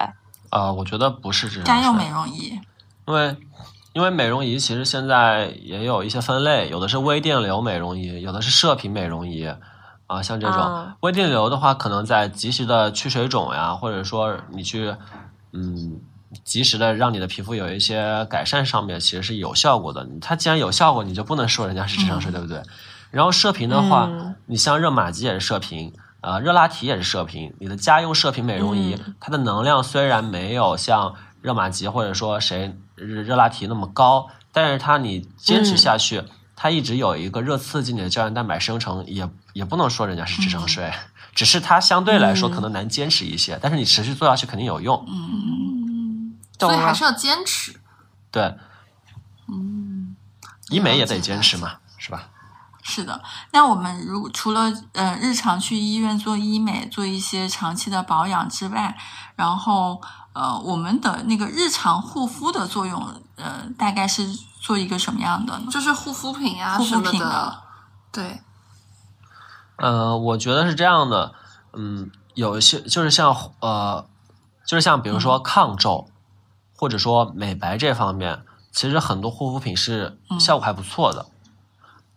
[0.49, 2.59] 啊、我觉得不是智商家用美容仪，
[3.07, 3.37] 因为
[3.93, 9.49] 因为美容仪其实现在也有一些分类，有的是微电流美容仪，有的是射频美容仪。
[10.07, 14.95] 啊，像这种、啊微电流的话，可能在及时的去水肿呀，或者说你去，
[15.51, 15.99] 嗯，
[16.43, 20.07] 及时的让你的皮肤有一些改善上面，其实是有效果的。
[20.21, 22.61] 它既然有效果，你就不能说人家是智商税，对不对？
[23.15, 27.55] 然后射频的话，嗯你像热玛吉也是射频，呃，热拉提也是射频。
[27.61, 36.23] 你的家用射频美容仪，它的能量虽然没有像热玛吉或者说谁热热拉提那么高，但是它你坚持下去，
[36.57, 40.91] 它一直有一个热刺激你的胶原蛋白生成，也也不能说人家是智商税，
[41.33, 45.05] 只是它相对来说可能难坚持一些，但是你持续做下去肯定有用。
[46.59, 47.79] 懂了所以还是要坚持。
[48.29, 48.55] 对，
[49.47, 50.17] 嗯
[50.69, 52.27] 医美也得坚持嘛，是吧？
[52.87, 53.19] 是的。
[53.51, 58.95] 那我们如除了呃日常去医院做医美、做一些长期的保养之外，
[59.35, 59.99] 然后
[60.33, 64.27] 呃我们的那个日常护肤的作用，呃大概是
[64.61, 65.67] 做一个什么样的呢？
[65.71, 67.63] 就是护肤品啊护肤什么品的
[68.11, 68.39] 对，
[69.77, 71.33] 呃，我觉得是这样的，
[71.73, 74.07] 嗯，有一些就是像呃，
[74.67, 76.07] 就是像比如说抗皱，
[76.77, 81.25] 或者说美白这方面，其实很多护肤品是效果还不错的。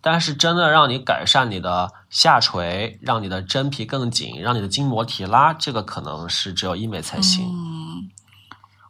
[0.01, 7.47] 但是真的让你改善你的下垂，让你的真皮更紧，让你的筋膜提拉，这个可能是只有医美才行。
[7.47, 8.09] 嗯，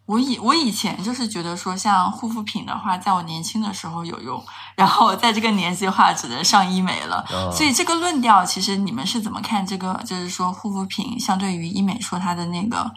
[0.06, 4.44] 我以我以前就是觉得说，像护肤品的话，在我年轻的时候有用，
[4.76, 7.24] 然后在这个年纪的话，只能上医美了。
[7.32, 10.00] 嗯所以这个论调，其实你们是怎么看这个？
[10.04, 12.90] 就是说，护肤品相对于医美，说它的那个。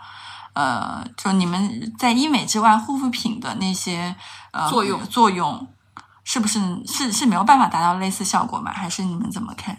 [0.53, 4.13] 呃，就你们在医美之外，护肤品的那些
[4.51, 5.65] 呃作用作用，
[6.23, 8.71] 是不是是是没有办法达到类似效果吗？
[8.71, 9.77] 还是你们怎么看？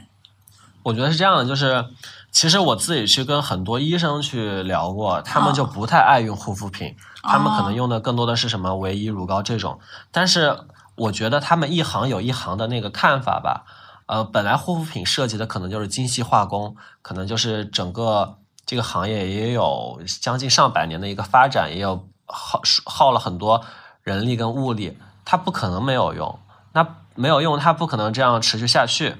[0.82, 1.84] 我觉得是这样的，就是
[2.32, 9.78] 其实我自己去跟很多医生去聊过，他们就不太爱用护肤品，他们可能用的更多的是什么维 E 乳膏这种。
[10.10, 10.58] 但是
[10.96, 13.64] 我觉得他们一行有一行的那个看法吧。
[14.06, 18.36] 呃，本来护肤品涉及的可能就是精细化工，可能就是整个
[18.66, 23.64] 这个行业也有将近上百年的一个发展，也有耗耗了很多
[24.02, 26.38] 人力跟物力，它不可能没有用。
[26.72, 29.16] 那没有用，它不可能这样持续下去。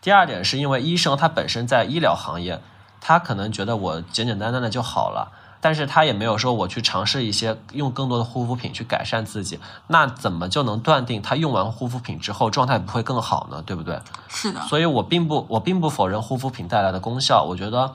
[0.00, 2.60] 第二点是因为医生他本身在医疗行业，
[3.00, 5.30] 他可能觉得我简简单单的就好了，
[5.60, 13.62] 但是他也没有说我去尝试一些用更多的护肤品去改善自己，那怎么就能断定他用完护肤品之后状态不会更好呢？
[13.64, 14.00] 对不对？
[14.28, 17.94] 是的，所以我并不我并不否认护肤品带来的功效，我觉得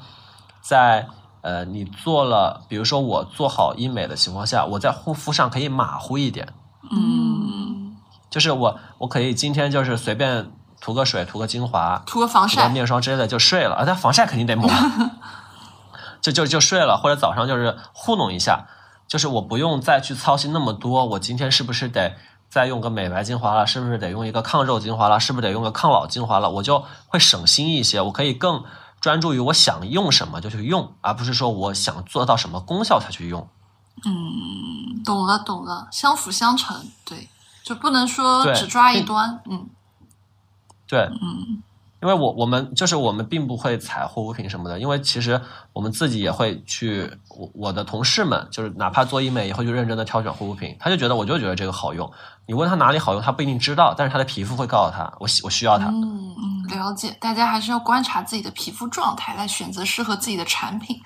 [0.61, 1.07] 在
[1.41, 6.53] 呃你做了，比如说我做好医美的情况下，我在护肤上可以马虎一点，
[6.91, 7.95] 嗯，
[8.29, 14.69] 就是我我可以今天就是随便涂个水，涂个精华，涂个防涂个晒，面霜之类的就睡了啊，但防晒肯定得抹，
[16.21, 18.67] 就就就睡了，或者早上就是糊弄一下，
[19.07, 22.15] 就是我不用再去操心那么多，我今天是不是得
[22.49, 28.63] 再用个美白精华了，是不是得用一个抗皱精华了，是不是得用个抗老精华了，我就会省心一些，我可以更
[29.01, 33.47] 专注于我想用什么就去用，而不是说我想做到什么功效才去用。
[35.07, 37.29] 懂了懂了，相辅相成，对，
[37.63, 39.69] 就不能说只抓一端，嗯，
[40.85, 41.63] 对，嗯，
[42.01, 45.41] 因为我我们就是我们并不会采护肤品什么的，因为其实
[45.71, 52.11] 我们自己也会去，我我的同事们就是哪怕做医美也会去认真的挑选护肤品，他就觉得我就觉得这个好用，
[52.45, 55.85] 你问他哪里好用，他不一定知道，但是他的皮肤会告诉他，我喜我需要它。
[55.85, 57.15] 嗯嗯，了解。
[57.21, 61.01] 大家还是要观察自己的皮肤状态，来选择适合自己的产品。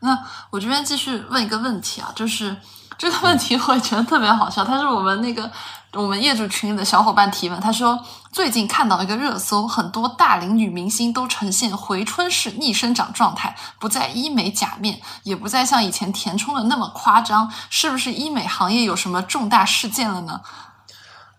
[0.00, 0.18] 那
[0.50, 2.56] 我这边继续问一个问题啊，就是
[3.02, 5.50] 这个问题我也觉得特别好笑，他是我们那个
[5.94, 7.98] 我们业主群里的小伙伴提问，他说
[8.30, 20.40] 最近看到一个热搜，很多大龄女明星都呈现回春式逆生长状态，不再医美假面，也不再像以前填充的那么夸张，是不是医美行业有什么重大事件了呢？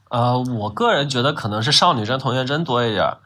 [0.10, 3.20] 呃，我个人觉得可能是少女针、童颜针多一点儿。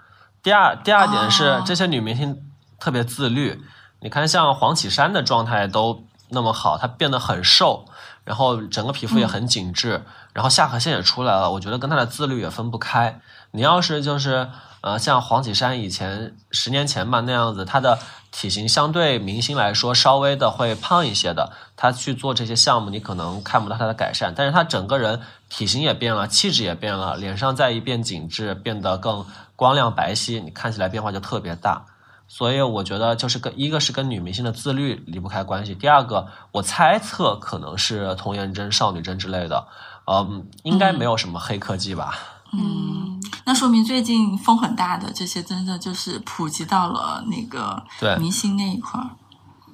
[0.44, 2.38] 第二，第二点是、哦这些女明星
[2.80, 3.60] 特别自律。
[4.00, 7.87] 你看，像黄绮珊的状态都那么好，她变得很瘦，
[8.28, 10.04] 然后整个皮肤也很紧致，
[10.34, 11.50] 然后下颌线也出来了。
[11.50, 13.22] 我觉得跟他的自律也分不开。
[13.52, 14.50] 你要是就是
[14.82, 17.98] 呃，像黄绮珊以前十年前吧那样子，她的
[18.30, 29.26] 体型相对明星来说稍微的会胖一些的，她去做这些项目，你可能看不到她的改善，但是她整个人体型也变了，气质也变了，脸上再一变紧致，变得更
[29.56, 31.86] 光亮白皙，你看起来变化就特别大。
[32.28, 39.68] 所以我觉得就是跟一个是跟女明星的自律离不开关系，第二个我猜测可能是童颜针、少女针之类的，
[40.06, 42.14] 嗯，应该没有什么黑科技吧。
[42.54, 49.10] 嗯，那说明最近风很大的这些，真的就是普及到了那个对明星那一块儿。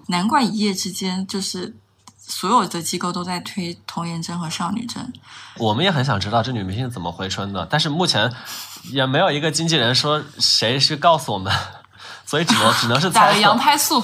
[0.08, 1.78] 难怪一夜之间，就是
[2.18, 5.14] 所有的机构都在推童颜针和少女针。
[5.58, 8.34] 我们也很想知道这女明星怎么回春的，但是目前
[8.92, 11.54] 也没有一个经纪人说谁是告诉我们，
[12.26, 13.58] 所以只能只能是 猜测打了羊。
[13.58, 14.04] 胎素，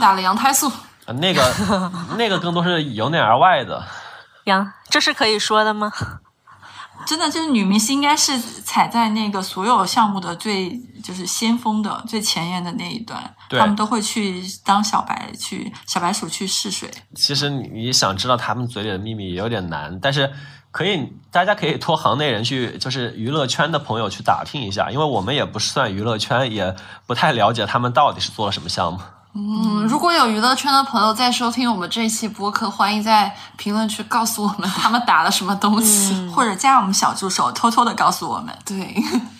[0.00, 0.70] 打了羊胎素。
[1.04, 3.84] 呃那个那个更多是由内而外的。
[4.44, 5.92] 羊，这是可以说的吗？
[7.04, 16.88] 真的，就是女明星应该是踩在那个所有项目的最就是先锋的最前沿的那一段，他们都会去当小白去小白鼠去试水。
[17.16, 20.32] 其实你你想知道他们嘴里的秘密也有点难，但是
[20.72, 26.74] 可以，大家可以托行内人去，就是娱乐圈的朋友去打听一下，因为我们也不算娱乐圈，也
[27.06, 28.98] 不太了解他们到底是做了什么项目。
[29.34, 36.28] 嗯，如果有娱乐圈的朋友在收听我们这一期播客，欢迎在评论区告诉我们他们打了什么东西。
[36.30, 38.54] 或者加我们小助手，偷偷的告诉我们。
[38.64, 38.94] 对，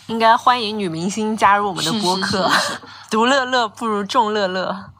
[0.06, 2.48] 应该欢迎女明星加入我们的播客。
[2.48, 2.80] 是是是是
[3.10, 4.91] 独乐乐不如众乐乐。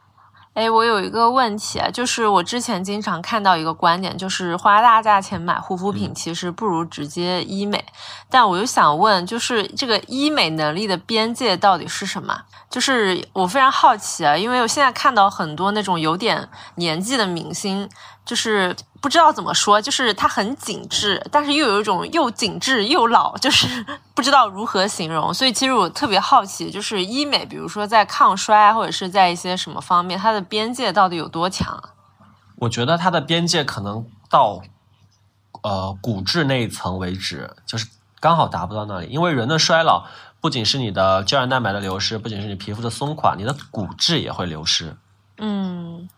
[0.54, 7.82] 哎，我有一个问题啊，就是我之前经常看到一个观点，就是花大价钱买护肤品，其实不如直接医美。
[8.28, 12.42] 但我又想问，就是这个医美能力的边界到底是什么？
[12.68, 17.88] 就是我非常好奇啊，因为我现在看到很多那种有点年纪的明星，
[18.24, 25.34] 就是不知道怎么说，就是它很紧致，但是又有一种又紧致又老，就是不知道如何形容。
[25.34, 31.82] 所以其实我特别好奇，就是医美，比如说在抗衰，或者是在一些什么方面，它的边界到底有多强？
[32.56, 34.62] 我觉得它的边界可能到
[35.62, 37.88] 呃骨质那一层为止，就是
[38.20, 39.08] 刚好达不到那里。
[39.08, 40.06] 因为人的衰老
[40.40, 44.96] 不仅是你的胶原蛋白的流失，不仅是你皮肤的松垮，你的骨质也会流失。
[45.44, 46.08] 嗯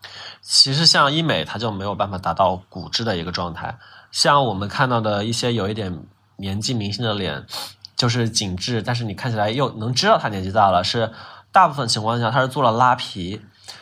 [0.41, 3.79] 其实像医美，它就没有办法达到骨质的一个状态。
[4.11, 6.03] 像我们看到的一些有一点
[6.37, 7.43] 年纪明星的脸，
[7.95, 11.11] 就是紧致，但是你看起来又能知道他年纪大了，是
[11.51, 13.41] 大部分情况下他是做了拉皮，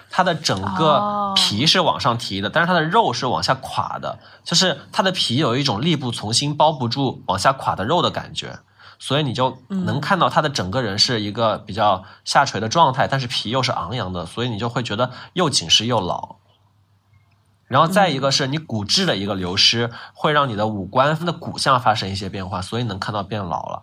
[0.09, 8.59] 他的整个哦皮是往上提的，但是他的肉是往下垮的，就是他的皮有一种力不从心、包不住往下垮的肉的感觉。
[9.05, 16.37] 所以你就能看到他的整个人是一个比较下垂的状态，但是皮又是昂扬的，所以你就会觉得又紧实又老。
[17.67, 23.81] 然后再一个是你骨质的一个流失，会让你的五官的骨相发生一些变化，所以能看到变老了。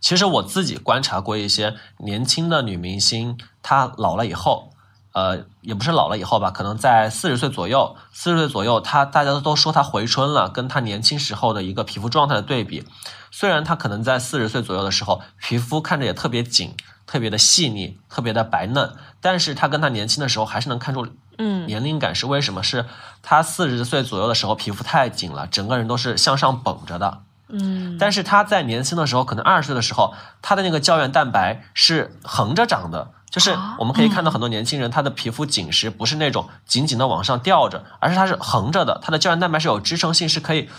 [0.00, 4.70] 其实我自己观察过一些年轻的女明星，她老了以后，
[5.12, 12.84] 呃，也不是老了以后吧，可能在四十岁左右，四十岁左右，她大家都说她回春了，跟她年轻时候的一个皮肤状态的对比，
[13.32, 16.76] 虽然他可能在四十岁左右的时候，皮肤看着也特别紧，
[17.06, 21.08] 特别的细腻，特别的白嫩，但是他跟他年轻的时候还是能看出
[21.38, 22.62] 嗯年龄感是为什么？
[22.62, 22.84] 是
[23.22, 27.22] 他四十岁左右的时候皮肤太紧了，整个人都是向上绷着的。
[27.48, 40.70] 嗯但是他在年轻的时候，可能二十岁的时候，他的那个胶原蛋白是横着长的，就是我们可以看到很多年轻人，他的皮肤紧实，不是那种紧紧的往上吊着，而是它是横着的，它的胶原蛋白是有支撑性，是可以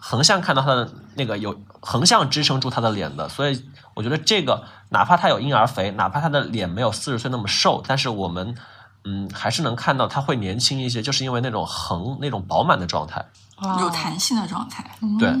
[0.00, 3.28] 横向看到他的那个有横向支撑住他的脸的。
[3.28, 8.56] 所以我觉得这个，哪怕他有婴儿肥，哪怕他的脸没有四十岁那么瘦，但是我们。
[9.02, 13.24] 嗯，还是能看到他会年轻一些，就是因为那种横、那种饱满的状态。
[13.80, 14.84] 有弹性的状态。
[15.18, 15.34] 对，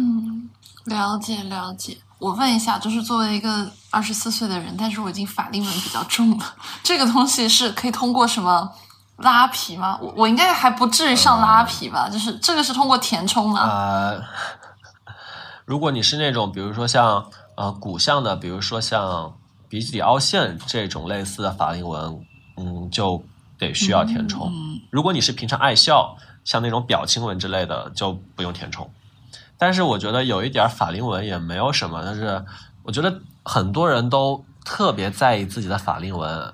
[0.86, 1.98] 了解了解。
[2.18, 8.66] 我问一下，就是作为一个二十四岁的人，但是我已经法令纹比较重了，这个东西是可以通过什么
[9.20, 9.98] 拉皮吗？
[10.00, 12.08] 我我应该还不至于上拉皮吧？
[12.08, 13.62] 就是这个是通过填充吗？
[13.62, 14.22] 呃，
[15.64, 19.34] 如果你是那种，比如说像呃骨相的，比如说像
[19.68, 23.22] 鼻基底凹陷这种类似的法令纹，嗯，就
[23.58, 24.50] 得需要填充。
[24.90, 28.90] 如果你是平常爱笑，像那种表情纹之类的，就不用填充。
[29.58, 32.42] 但是我觉得有一点法令纹也没有什么，但是
[32.82, 36.52] 我觉得很多人都特别在意自己的法令纹。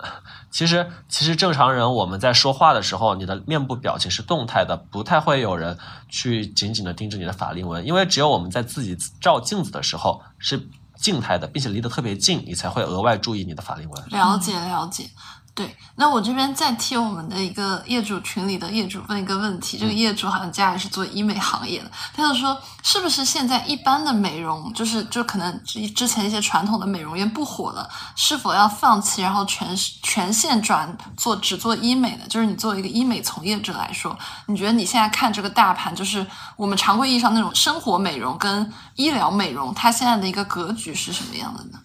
[0.57, 5.77] 其实，其实正常人我们在说话的时候，你的面部表情是动态的，不太会有人
[6.09, 14.03] 去紧紧的盯着你的法令纹，因为只有我们在自己照镜子的时候是静态的，并且离得特别近，你才会额外注意你的法令纹。
[14.09, 15.11] 了解了解。
[15.57, 32.29] 对，那我这边再替我们的一个业主群里的业主问一个问题，这个业主好像家里是做医美行业的，他就说，是不是现在一般的美容，就是就可能之之前一些传统的美容院不火了，是否要放弃，然后全全线转做只做医美的？
[32.29, 34.15] 就是你作为一个医美从业者来说，
[34.49, 36.27] 你觉得你现在看这个大盘，就是
[36.57, 41.79] 我们常规意义上那种生活美容跟医疗美容，它现在的一个格局是什么样的呢？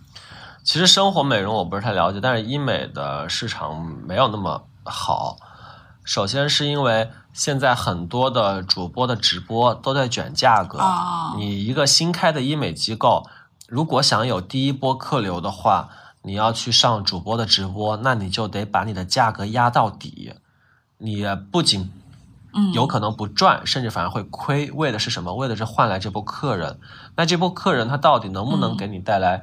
[0.64, 5.38] 其实生活美容我不是太了解，但是医美的市场没有那么好。
[6.04, 13.28] 首先是因为现在很多的主播的直播都在卷价格，哦你一个新开的医美机构，
[13.68, 15.90] 如果想有第一波客流的话，
[16.24, 20.34] 你要去上主播的直播，那你就得把你的价格压到底。
[20.98, 21.92] 你不仅
[22.54, 24.70] 嗯，有可能不赚，甚至反而会亏。
[24.72, 25.34] 为的是什么？
[25.34, 26.80] 为的是换来这波客人。
[27.16, 29.42] 那这波客人他到底能不能嗯给你带来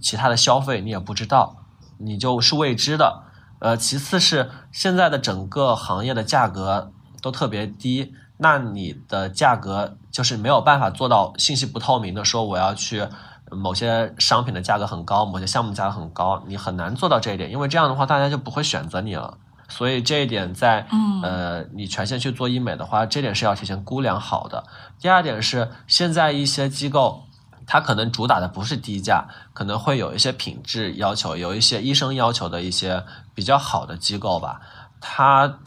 [0.00, 1.56] 其他的消费，你也不知道，
[1.98, 3.24] 你就是未知的。
[3.60, 13.04] 呃，其次是现在的整个行业的价格都特别低，那你的价格就是没有办法做到信息不透明的说我要去
[13.50, 19.36] 某些商品的价格很高，某些项目价格很高，你很难做到这一点，因为这样的话大家就不会选择你了。
[19.68, 24.62] 所以这一点在嗯呃你全线去做医美的话，这点是要提前估量好的。
[25.00, 27.24] 第二点是现在一些机构。
[27.68, 33.04] 它可能主打的不是低价，可能会有一些品质要求，有一些医生要求的一些
[33.34, 34.60] 比较好的机构吧。
[35.00, 35.58] 它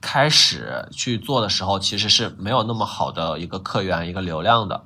[0.00, 4.82] 开始去做的时候，其实是没有那么好的一个客源、一个流量的，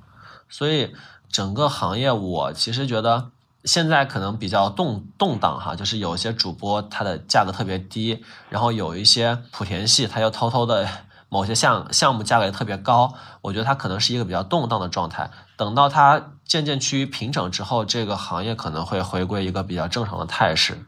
[0.50, 0.94] 所以
[1.30, 3.30] 整个行业我其实觉得
[3.64, 10.86] 现在可能比较动动荡哈，就是有些主播他的价格特别低，然后有一些莆田系他又偷偷的
[11.30, 15.30] 某些项项目价格也特别高，我觉得它可能是一个比较动荡的状态。
[15.56, 20.84] 等到它渐渐趋于平整之后，这个行业可能会回归一个比较正常的态势。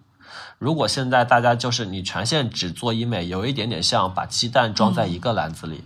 [0.59, 5.85] 如果现在大家就是你全线只做医美，有一点点像把鸡蛋装在一个篮子里。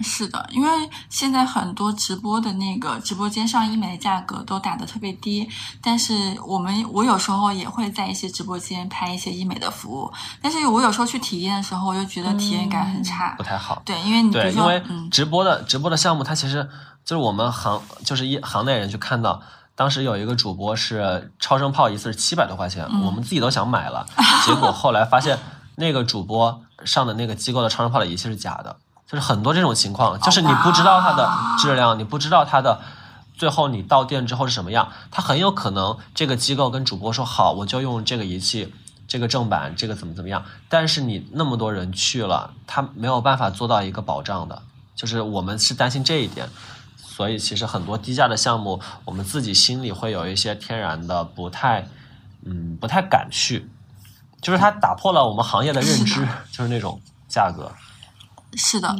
[0.00, 0.68] 是的，因为
[1.08, 5.48] 现在很多直播的那个直播间上医美的价格都打得特别低，
[5.80, 6.14] 但是
[6.46, 13.34] 我们我有时候也会在一些直播间拍一些医美的服务，但是我有时候去体验的时候，我就觉得体验感很差。
[13.36, 13.82] 不太好。
[13.84, 16.68] 对，因为你因为嗯，直播的、直播的项目，它其实
[17.04, 19.40] 就是我们行就是一行内人去看到，
[19.74, 24.06] 当时有一个主播是超声炮一次是七百多块钱，嗯我们自己都想买了，
[24.44, 25.38] 结果后来发现
[25.76, 28.76] 那个主播上的那个机构的超声炮的仪器是假的，
[29.06, 32.80] 就是很多这种情况，就是你不知道它的质量，你不知道它的。
[33.38, 34.90] 最后你到店之后是什么样？
[35.10, 38.72] 它很有可能这个机构跟主播说好，我就用这个仪器，
[39.06, 40.42] 这个正版，这个怎么怎么样。
[40.70, 44.62] 但是你那么多人去了，他没有办法做到一个保障的，
[44.94, 46.48] 就是我们是担心这一点。
[46.96, 51.86] 所以其实很多低价的项目，我们自己心里会有一些天然的不太，
[52.46, 53.70] 嗯，不太敢去，
[54.40, 56.98] 就是它打破了我们行业的认知，就是那种
[57.28, 57.70] 价格。
[58.56, 58.96] 是的，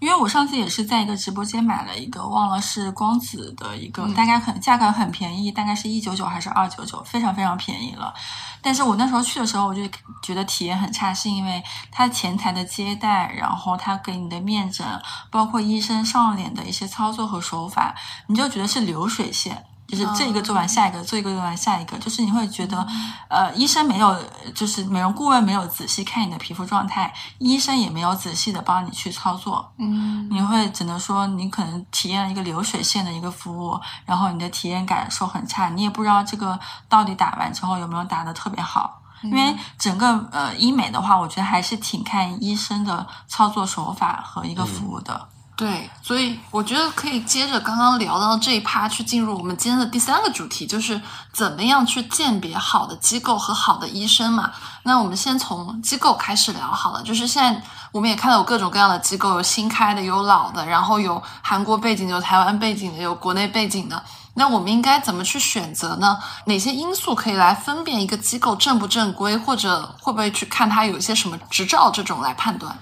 [0.00, 8.12] 因为我上次也是在一个直播间买了一个，忘了是光子的一个，嗯大概可能价格很便宜，大概是一九九还是二九九，非常非常便宜了。
[8.60, 9.82] 但是我那时候去的时候，我就
[10.20, 14.84] 觉得体验很差，是因为他前台的接待，然后他给你的面诊，
[15.30, 17.94] 包括医生上脸的一些操作和手法，
[18.26, 19.64] 你就觉得是流水线。
[19.86, 22.86] 就是这一个做完下一个，做一个做完下一个，就是你会觉得，
[23.28, 24.16] 呃，医生没有，
[24.54, 36.58] 就是美容顾问没有仔细看你的皮肤状态，医生也没有仔细的帮你去操作，嗯，你会只能说你可能体验了一个流水线的一个服务，然后你的体验感受很差，你也不知道这个
[36.88, 39.02] 到底打完之后有没有打的特别好。
[39.22, 45.26] 因为整个呃医美的话，我觉得还是挺看医生的操作手法和一个服务的。
[45.56, 51.00] 对，所以我觉得可以接着刚刚聊到这一趴去进入我们今天的第三个主题，就是
[51.32, 54.52] 怎么样去鉴别好的机构和好的医生嘛。
[54.82, 64.02] 那我们先从机构开始聊好了，就是现在我们也看到有各种各样的机构，有新开的，有老的，然后有韩国背景，有台湾背景的，有国内背景的。
[64.34, 66.18] 那我们应该怎么去选择呢？
[66.44, 72.76] 哪些因素可以来分辨一个机构正不正规，或者会不会去看它有一些什么执照这种来判断？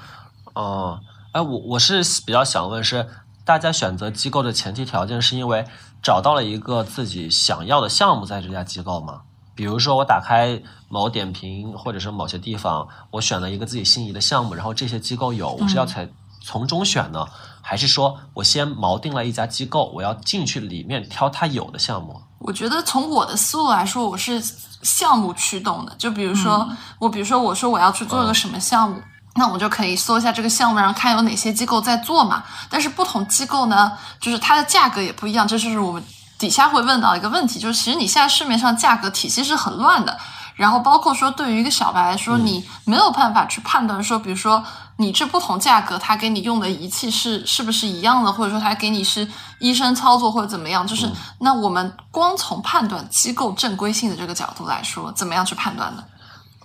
[0.54, 0.98] 哦，
[1.34, 3.08] 哎，我我是比较想问是，
[3.44, 5.66] 大家选择机构的前提条件是因为
[6.00, 9.22] 找到了一个自己想要的项目在这家机构吗？
[9.56, 16.08] 比如说我打开某点评或者是某些地方，我选了一个自己心仪的项目，然后这些机构有，我是要采
[16.40, 17.26] 从中选呢，
[17.60, 22.22] 还是说我先锚定了一家机构，我要进去里面挑它有的项目？
[22.38, 24.40] 我觉得从我的思路来说，我是
[24.82, 25.92] 项目驱动的。
[25.98, 26.68] 就比如说，
[27.00, 29.02] 我比如说我说我要去做个什么项目，
[29.34, 32.44] 那我们就可以搜一下这个项目，然后看有哪些机构在做嘛。
[32.70, 36.02] 但是不同机构呢，就是它的价格也不一样，这就是我们
[36.38, 40.16] 底下会问到一个问题，就是其实你现在市面上价格体系是很乱的。
[40.54, 44.64] 然后包括说，对于一个小白来说，你没有办法去判断说，比如说
[44.98, 49.28] 你这不同价格，他给你用的仪器是是不是一样的，或者说他给你是
[49.58, 51.10] 医生操作或者怎么样，就是、
[51.40, 56.04] 那我们光从判断机构正规性的这个角度来说，怎么样去判断呢？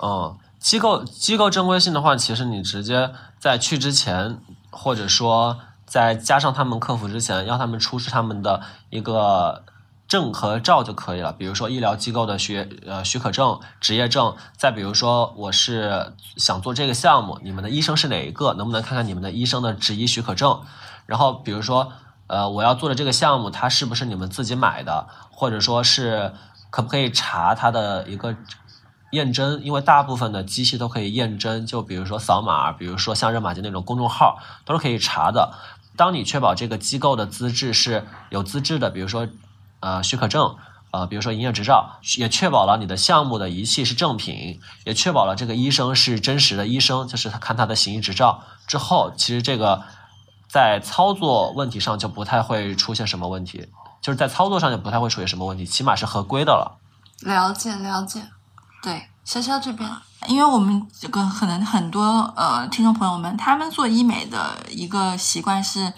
[0.03, 4.39] 嗯，机构机构正规性的话，其实你直接在去之前，
[4.69, 9.63] 或者说在加上他们客服之前，要他们出示他们的一个
[10.07, 11.31] 证和照就可以了。
[11.31, 18.53] 比如说医疗机构的学呃许可证、执业证，再比如说我是想做这个项目，你们的医生是哪一个？
[18.55, 20.61] 能不能看看你们的医生的执医许可证？
[21.05, 21.93] 然后比如说
[22.27, 26.33] 呃我要做的这个项目，它是不是你们自己买的，或者说是
[26.69, 28.35] 可不可以查它的一个
[29.11, 29.61] 验证？
[29.63, 35.53] 因为大部分的机器都可以验证，就比如说扫码，比如说像热玛吉那种公众号都是可以查的。
[35.95, 39.27] 当你确保这个机构的资质是有资质的，比如说
[39.81, 40.55] 呃许可证，
[40.91, 49.83] 呃比如说营业执照，也确保了你的项目的仪器是正品，也确保了这个医生是真实的医生，就是他看他的行医执照之后，其实这个
[50.47, 53.67] 在操作问题上就不太会出现什么问题，
[54.01, 56.79] 就是在操作上就不太会出现什么问题，起码是合规的了。
[57.21, 58.21] 了解了解，
[58.81, 59.89] 对，潇潇这边，
[60.27, 65.93] 因为我们这个可能很多呃听众朋友们，他们做医美的一个习惯是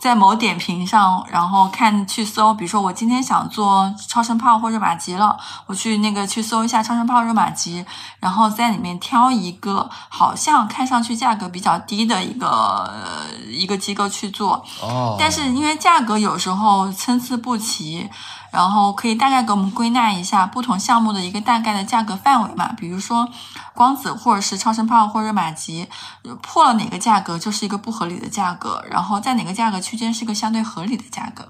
[0.00, 7.84] 在某点评上，然后看去搜，比如说我今天想做超声炮或热玛吉了，我去那个去搜一下超声炮、热玛吉，
[8.18, 15.16] 然后在里面挑一个好像看上去价格比较低的一个、呃、一个机构去做，哦。
[15.18, 18.08] 但是因为价格有时候参差不齐，
[18.50, 22.72] 然后可以大概给我们归纳一下不同项目的一个大概的价格范围嘛。
[22.76, 23.28] 比如说
[23.74, 25.88] 光子或者是超声炮或者热玛吉，
[26.24, 31.48] 呃破了哪个价格就是一个不合理的价格，然后在哪个价格区间是一个相对合理的价格。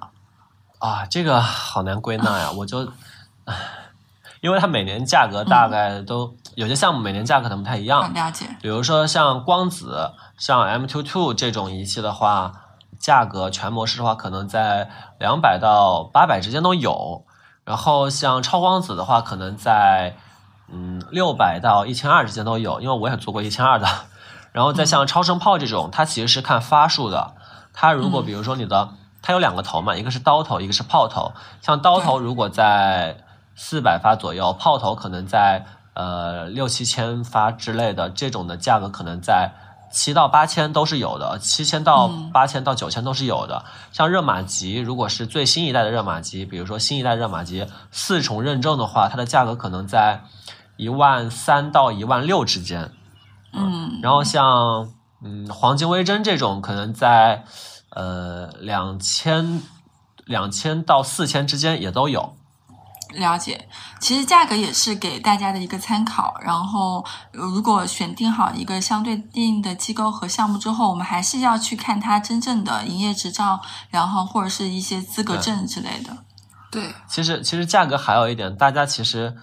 [0.79, 2.91] 啊，这个好难归纳呀， 我就，
[3.45, 3.55] 唉
[4.41, 8.47] 因为它每年价格大概都、有些项目每年价格可能不太一样，嗯，了解。
[8.63, 12.51] 比如说像光子，像 M two two 这种仪器的话，
[13.01, 14.89] 价格全模式的话，可能在
[15.19, 17.25] 两百到八百之间都有。
[17.65, 20.17] 然后像超光子的话，可能在
[20.69, 23.89] 嗯六百到一千二之间都有，因为我也做过一千二的。
[24.53, 27.35] 然后再像超声炮这种，它其实是看发数的。
[27.73, 28.91] 它如果比如说你的，
[29.23, 31.33] 它有两个头嘛，一个是刀头，一个是炮头。
[31.63, 33.19] 像刀头如果在
[33.55, 39.53] 四百发左右，炮头可能在呃六七千发之类的，这种的价格可能在
[39.91, 43.65] 七到八千都是有的，七千到八千到九千都是有的。
[43.93, 50.23] 像热玛吉，如果是最新一代的热玛吉，比如说新一代热玛吉四重认证的话，它的价格可能在
[50.77, 52.93] 一万三到一万六之间。
[53.53, 54.93] 嗯，然后像
[55.25, 57.45] 嗯黄金微针这种，可能在
[57.91, 59.61] 呃两千
[60.25, 62.37] 两千到四千之间也都有。
[63.15, 63.69] 了解，
[64.01, 66.35] 其实价格也是给大家的一个参考。
[66.41, 76.17] 然后，呃如果选定好一个相对应的机构和项目之后，我们还是要去看它真正的营业执照，然后或者是一些资格证之类的。
[76.71, 79.37] 对，其实其实价格还有一点，大家其实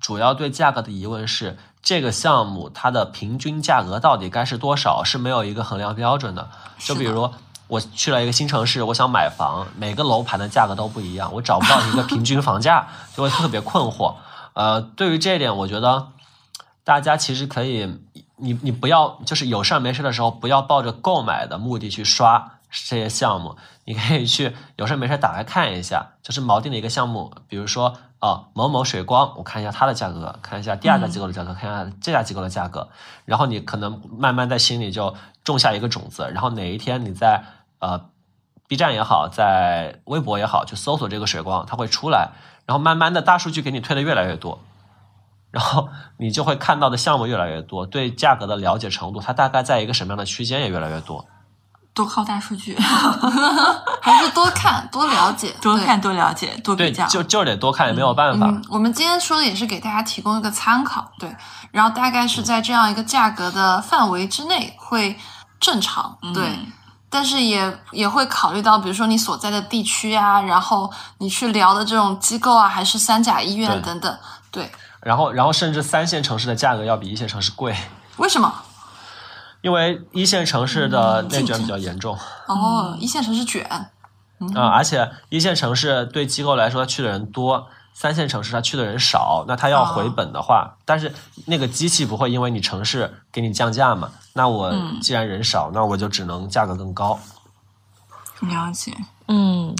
[0.00, 6.48] 主要对价格的疑问是，这个项目它的平均价格到底该是多少，是没有一个衡量标准的。
[6.78, 7.30] 就比如
[7.72, 14.14] 我去了一个新城市，我想买房，每个楼盘的价格都不一样，我找不到一个平均房价，就会特别困惑。
[14.52, 16.08] 呃，对于这一点，我觉得
[16.84, 17.98] 大家其实可以，
[18.36, 23.56] 你你不要就是有事儿没事的时候，不要抱着购买的目的去刷这些项目，
[23.86, 32.90] 你可以去有事儿没事打开看一下，就是锚定的一个项目，比如说啊某某水光，我看一下它的价格，看一下第二家机构的价格，看一下这家机构的价格，
[33.24, 37.42] 然后你可能慢慢在心里就种下一个种子，然后哪一天你在
[37.82, 38.06] 呃
[38.68, 42.30] B 站也好，在微博也好，去搜索这个水光，它会出来，
[42.64, 44.60] 然后慢慢的大数据给你推的越来越多。
[45.50, 51.26] 然后你就会看到的项目越来越多，对价格的了解程度，它大概在一个什么样的区间也越来越多。
[51.92, 52.74] 多靠大数据，
[54.00, 57.06] 还是多看多了解，多看多了解多，比较。
[57.06, 58.46] 就就是得多看，也没有办法。
[58.46, 61.36] 嗯，我们今天说的也是给大家提供一个参考，对，
[61.70, 65.18] 然后大概是在这样一个价格的范围之内会
[65.60, 66.72] 正常，对，嗯
[67.14, 74.18] 但是也也会考虑到，比如说你所在的地区啊，然后你去聊的这种机构啊，还是三甲医院等等，
[74.50, 74.72] 对，
[75.02, 77.76] 然后，然后甚至三线城市的价格要比一线城市贵，
[78.16, 78.50] 为什么？
[79.60, 82.18] 因为一线城市的嗯内卷比较严重
[82.48, 83.62] 哦，一线城市卷，
[84.54, 87.68] 啊、而且一线城市对机构来说，他去的人多。
[87.94, 91.14] 三线城市他去的人少，那他要回本的话，但是
[91.46, 94.10] 那个机器不会因为你城市给你降价嘛？
[94.32, 97.20] 那我嗯既然人少，那我就只能价格更高。
[98.40, 98.92] 了解，
[99.28, 99.72] 嗯，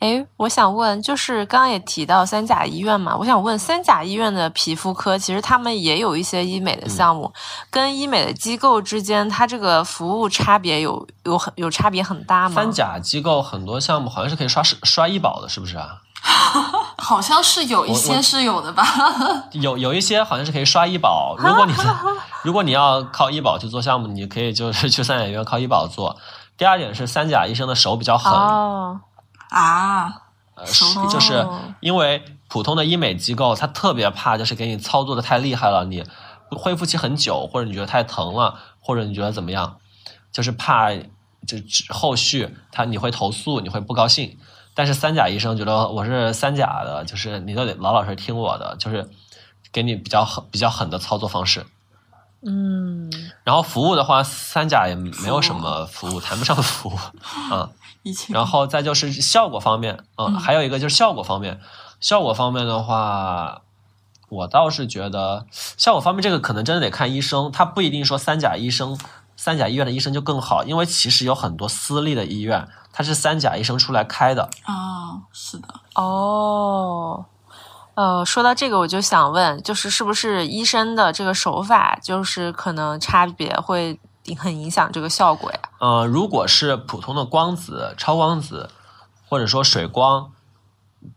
[0.00, 7.32] 哎，我想问，就是刚刚也提到三甲医院嘛，我想问，三甲医院的皮肤科其实他们也有一些医美的项目，
[7.70, 12.56] 跟医美的机构之间，它这个服务差别有有很有差别很大吗？
[12.56, 16.01] 三甲机构很多项目好像是可以刷刷医保的，是不是啊？
[16.96, 18.84] 好像是有一些是有的吧？
[19.52, 21.96] 有有一些好像是可以刷医保，如果你的
[22.44, 26.16] 如果你要靠医保去做项目，你可以就是去三甲医院靠医保做。
[26.56, 29.00] 第二点是三甲医生的手比较狠，哦，
[29.50, 30.22] 啊，
[30.54, 36.04] 呃，手就是哦因为普通的医美机构，他特别怕就是给你操作的太厉害了，你
[36.50, 39.78] 恢复期很久，或者你觉得太疼了，或者你觉得怎么样，
[40.30, 41.58] 就是怕就
[41.88, 44.38] 后续他你会投诉，你会不高兴。
[44.74, 49.08] 但是三甲医生觉得我是三甲的，就是你都得老老实实听我的，就是
[49.72, 51.66] 给你比较狠、比较狠的操作方式。
[52.44, 53.12] 嗯，
[53.44, 56.98] 然后服务的话，三甲也没有什么服务，谈不上服务，
[57.52, 57.68] 嗯。
[58.04, 61.60] 一切然后再就是效果方面，嗯，嗯还有一个就是效果方面。
[62.00, 63.62] 效果方面的话，
[64.28, 68.98] 我倒是觉得效果方面这个可能真的得看医生，他不一定说三甲医生、
[69.36, 74.50] 三甲医院的医生就更好，因为其实有很多私立的医院，它是三甲医生出来开的。
[74.64, 77.24] 啊，是的，哦，
[77.94, 83.98] 呃，说到这个，我就想问，就是是不是医生的这个手法，就是可能差别会
[84.38, 85.58] 很影响这个效果呀？
[85.78, 88.70] 呃，如果是普通的光子、超光子，
[89.28, 90.30] 或者说水光，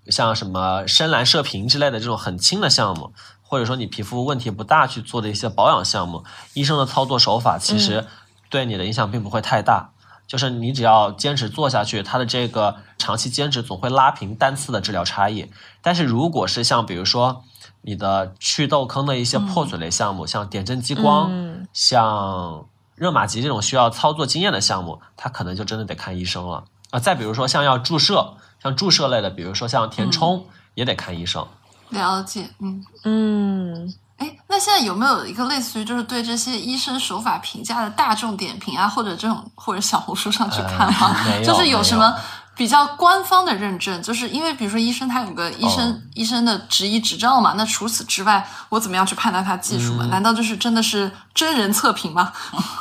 [0.08, 6.24] 像什么深蓝射频之类的这种很轻的项目，或者说你皮肤问题不大去做的一些保养项目，
[6.54, 8.06] 医生的操作手法其实
[8.50, 9.92] 对你的影响并不会太大。
[10.28, 15.52] 就是你只要坚持做下去，它的这个长期坚持总会拉平单次的治疗差异。
[15.82, 17.44] 但是如果是像比如说
[17.82, 22.66] 你的祛痘坑的一些破损类项目，像点阵激光，嗯像
[22.96, 27.00] 热玛吉这种需要操作经验的项目，它可能就真的得看医生了啊。
[27.00, 31.48] 再比如说像要注射，像注射类的，比如说像填充，也得看医生。
[31.90, 32.84] 了解，嗯。
[33.04, 42.16] 嗯，哎，那现在有没有一个类似于就是对这些医生手法评价的大众点评啊，或者这种或者小红书上去看啊，呃没 有就是有什么
[42.56, 44.02] 比较官方的认证？
[44.02, 50.06] 就是因为比如说医生他有个医生、哦医生的执医执照嘛，那除此之外，我怎么样去判断他技术嗯嘛？
[50.06, 52.32] 难道就是真的是真人测评吗？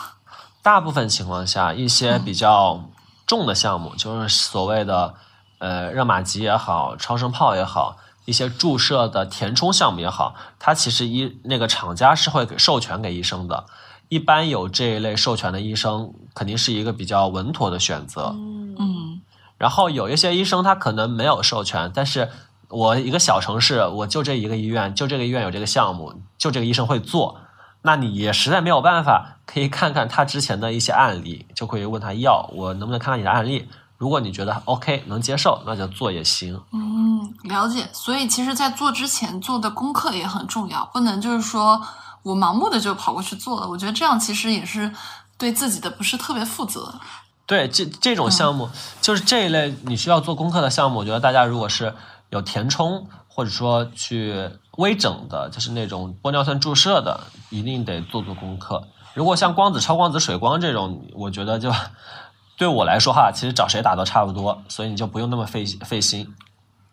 [0.63, 2.81] 大部分情况下，一些比较
[3.27, 5.13] 重的项目，就是所谓的
[5.59, 13.67] 呃热玛吉也好，超声炮也好，一些注射的填充项目也好，它其实医那个厂家是会给授权给医生的。
[14.09, 18.35] 一般有这一类授权的医生，肯定是一个比较稳妥的选择。
[18.35, 19.21] 嗯
[19.57, 22.29] 然后有一些医生他可能没有授权，但是
[22.69, 27.41] 我一个小城市，我就这一个医院，就这个医院有这个项目，就这个医生会做，
[27.83, 33.69] 那你也实在没有办法，可以看看他之前的一些案例，就可以问他要我能不能看看你的案例。
[34.05, 36.61] 如果你觉得 OK 能接受，那就做也行。
[36.75, 37.89] 嗯，了解。
[37.91, 41.81] 所以其实，在做之前做的功课也很重要，不能就是说
[42.23, 43.67] 我盲目的就跑过去做了。
[43.67, 44.93] 我觉得这样其实也是
[45.39, 47.01] 对自己的不是特别负责。
[47.47, 48.69] 对，这这种项目、
[49.01, 51.95] 就是这一类你需要做功课的项目，我觉得大家如果是
[52.29, 58.87] 有填充或者说去微整的，就是那种玻尿酸注射的，一定得做做功课。
[59.15, 61.73] 如果像光子、超光子、水光这种，我觉得就
[62.57, 66.35] 对我来说哈，其实找谁打都差不多，所以你就不用那么费费心。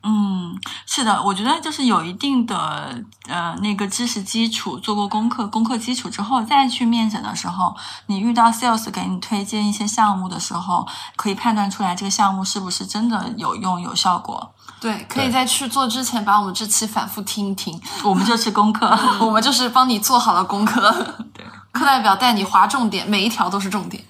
[0.03, 7.75] 嗯，是的，我觉得就是有一定的呃那个知识基础，做过功课，功课基础之后再去面诊的时候，
[8.07, 14.55] 你遇到 sales 给你推荐一些项目的时候，可以判断出来这个项目是不是真的有用有效果。
[14.79, 18.89] 对，可以在去做之前把我们这期反复听一听，我们就是功课。
[19.23, 20.91] 我们就是帮你做好了功课。
[21.31, 24.03] 对，课代表带你划重点，每一条都是重点。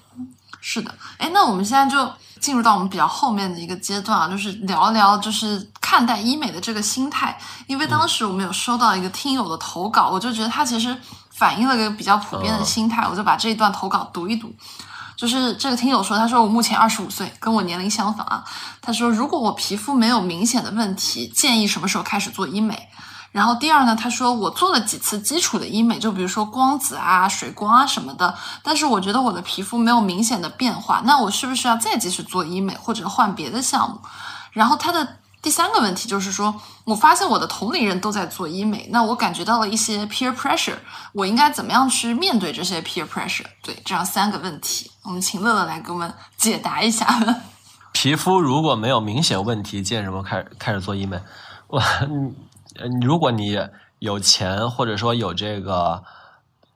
[0.64, 2.08] 是的，哎，那我们现在就
[2.40, 7.36] 进入到我们比较后面的一个阶段啊，就是聊一聊就是看待医美的这个心态。
[7.66, 10.96] 因为当时我们有收到一个听友的投稿，我就觉得他其实
[11.32, 14.54] 反映了个比较普遍的心态，我就把这一段投稿读一读。
[15.16, 18.44] 就是这个听友说，他说我目前二十五岁，跟我年龄相仿啊。
[18.80, 22.88] 他说，如果我皮肤没有明显的问题，建议什么时候开始做医美？
[23.32, 33.98] 然后第二呢，他说我做了几次基础的医美，就比如说光子啊、水光啊什么的，但是我觉得我的皮肤没有明显的变化，那我是不是要再继续做医美或者换别的项目？
[34.52, 36.54] 然后他的第三个问题就是说，
[36.84, 40.76] 我发现我的同龄人都在做医美，那我感觉到了一些 peer pressure，
[41.14, 43.46] 我应该怎么样去面对这些 peer pressure？
[43.62, 47.06] 对，这样三个问题，我们请乐乐来给我们解答一下。
[47.92, 51.18] 皮肤如果没有明显问题，建议什么开始开始做医美？
[51.68, 51.82] 我，
[53.00, 53.58] 如果你
[53.98, 56.02] 有钱或者说有这个，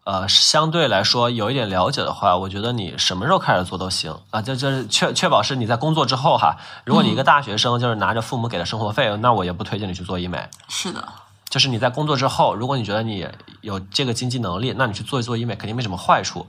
[0.05, 4.41] 呃，相对来说有一点了解的话，我觉得你什么时候开始做都行啊。
[4.41, 6.57] 就就是确确保是你在工作之后哈。
[6.85, 10.49] 如果你一个大学生，就是拿着父母给的生活费，那我也不推荐你去做医美。
[10.69, 11.09] 是的，
[11.51, 13.29] 就是你在工作之后，如果你觉得你
[13.63, 16.47] 有这个经济能力，那你去做一做医美肯定没什么坏处。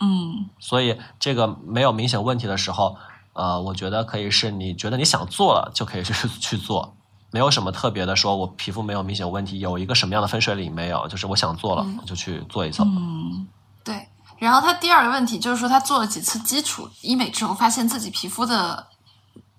[0.00, 2.96] 嗯所以这个没有明显问题的时候，
[3.32, 6.94] 呃，我觉得可以是你觉得你想做了就可以去去做，
[7.30, 12.84] 没有什么特别的，说我皮肤没有明显问题，有一个什么样的分水岭没有，就是我想做了、我就去做一做。
[12.86, 13.46] 嗯
[13.84, 18.86] 对，然后他第二个问题就是说，他做了几次基础医美之后，发现自己皮肤的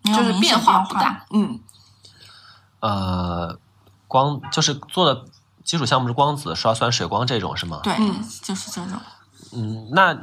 [0.03, 1.59] 就是变化不大，嗯，
[2.79, 3.59] 呃，
[4.07, 5.25] 光就是做的
[5.63, 7.81] 基础项目是光子、刷酸、水光这种是吗？
[7.83, 8.99] 对，嗯就是这种。
[9.51, 10.17] 嗯，那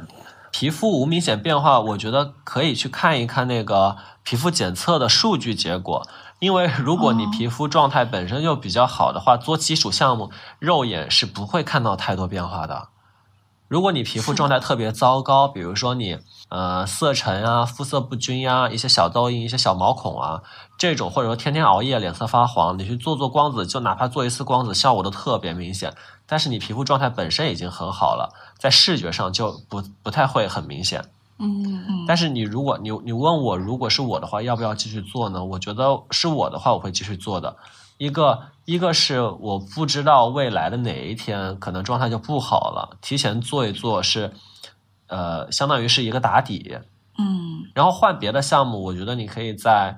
[0.51, 6.07] 皮肤无明显变化，我觉得可以去看一看那个皮肤检测的数据结果。
[6.39, 12.89] 因为如果你哦皮肤状态本身就比较好的话，做基础项目肉眼是不会看到太多变化的。
[13.67, 20.41] 如果你皮肤状态特别糟糕，比如说你呃色沉啊、肤色不均呀、一些小痘印、一些小毛孔啊
[20.77, 25.93] 这种，或者说天天熬夜脸色发黄，你去做做光子，就哪怕做一次光子，效果都特别明显。
[26.25, 31.03] 但是你皮肤状态本身已经很好了，在视觉上就不不太会很明显。
[31.39, 35.43] 嗯嗯，但是你如果你你问我，如果是我的话，要不要继续做呢？
[35.43, 37.55] 我觉得是我的话，我会继续做的。
[37.97, 44.31] 一个一个是我不知道未来的哪一天可能状态就不好了，提前做一做是，
[45.07, 46.77] 呃，相当于是一个打底。
[47.17, 49.97] 嗯然后换别的项目，我觉得你可以在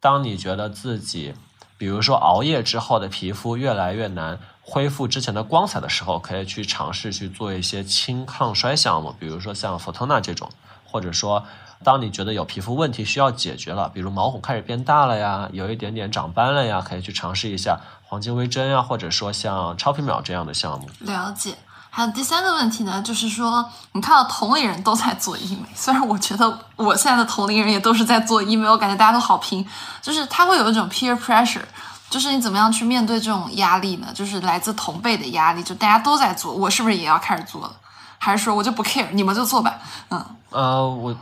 [0.00, 1.34] 当你觉得自己，
[1.76, 10.48] 比如说熬夜之后的皮肤越来越难恢复之前的光彩的时候，可以去尝试去做一些轻抗衰项目，比如说像 Fotona 这种，
[10.90, 11.44] 或者说
[11.84, 20.88] 当你觉得有皮肤问题需要解决了，比如毛孔开始变大了呀，有一点点长斑了呀，可以去尝试一下黄金微针呀，或者说像超皮秒这样的项目。
[21.00, 21.54] 了解。
[21.90, 29.66] 还有第三个问题呢，就是说，你看到同龄人都在做医美，虽然我觉得我现在的同龄人也都是在做医美，我感觉大家都好拼，
[30.02, 31.62] 就是他会有一种 peer pressure，
[32.10, 34.08] 就是你怎么样去面对这种压力呢？
[34.14, 37.72] 就是来自同辈的压力，就大家都在做，我是不是也要开始做了？
[38.18, 39.80] 还是说我就不 care，你们就做吧？
[40.10, 41.16] 嗯，呃，我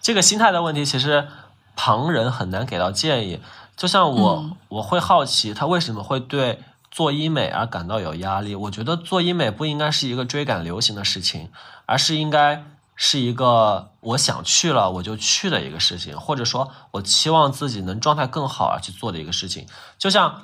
[0.00, 1.28] 这个心态的问题，其实
[1.76, 3.40] 旁人很难给到建议。
[3.76, 8.54] 就像我，嗯我会好奇他为什么会对做医美而感到有压力。
[8.54, 11.50] 我觉得做医美不应该是一个追赶流行的事情，
[11.86, 12.64] 而是应该
[12.94, 19.66] 是一个我想去了我就去的一个事情，或者说我期望自己能状态更好而去做的一个事情。
[19.98, 20.42] 就像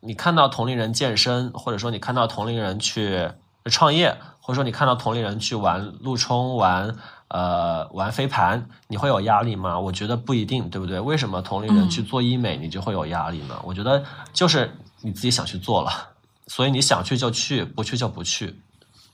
[0.00, 3.30] 你看到同龄人健身，或者说你看到同龄人去
[3.70, 6.96] 创业，或者说你看到同龄人去玩路冲、玩
[7.28, 9.78] 呃玩飞盘，你会有压力吗？
[9.78, 11.00] 我觉得不一定，对不对？
[11.00, 13.54] 为什么同龄人去做医美，你就会有压力呢？
[13.64, 15.90] 我觉得就是你自己想去做了，
[16.46, 18.60] 所以你想去就去，不去就不去。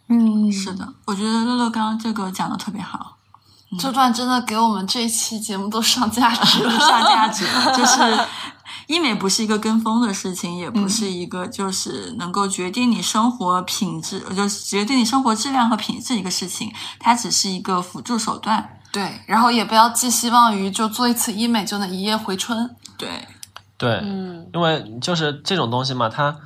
[0.08, 3.16] 嗯是的，我觉得乐乐刚刚这个讲的特别好，
[3.78, 8.26] 这段真的给我们这一期节目都上价值了， 上价值了，就是
[8.86, 18.78] 医美不是一个跟风的事情，也不嗯是一个就是能够决定你生活品质，就是决定你生活质量和品质一个事情，它只是一个辅助手段。
[18.92, 22.76] 对，然后也不要寄希望于就做一次医美就能一夜回春。
[22.98, 23.26] 对，
[23.78, 26.36] 对，嗯因为就是这种东西嘛，它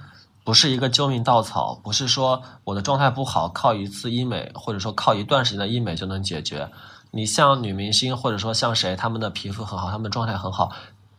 [0.45, 6.71] 不是一个救命稻草，不是说我的状态不好，靠一次医美或者说靠一段时间的医美就能解决。
[7.17, 10.71] 你像女明星或者说像谁，她们的皮肤很好，她们的状态很好，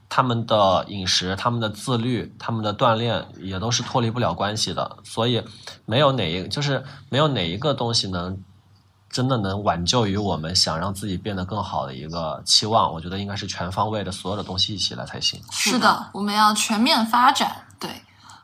[0.08, 4.98] 她们的饮食、她们的自律、她们的锻炼也都是脱离不了关系的。
[5.04, 5.44] 所以
[5.86, 8.38] 没有哪一个就是没有哪一个东西能
[9.10, 12.94] 真的能挽救于我们想让自己变得更好的一个期望。
[12.94, 15.42] 我觉得应该是全方位的所有的东西一起来才行。
[15.50, 17.66] 是的，我们要全面发展。
[17.80, 17.90] 对，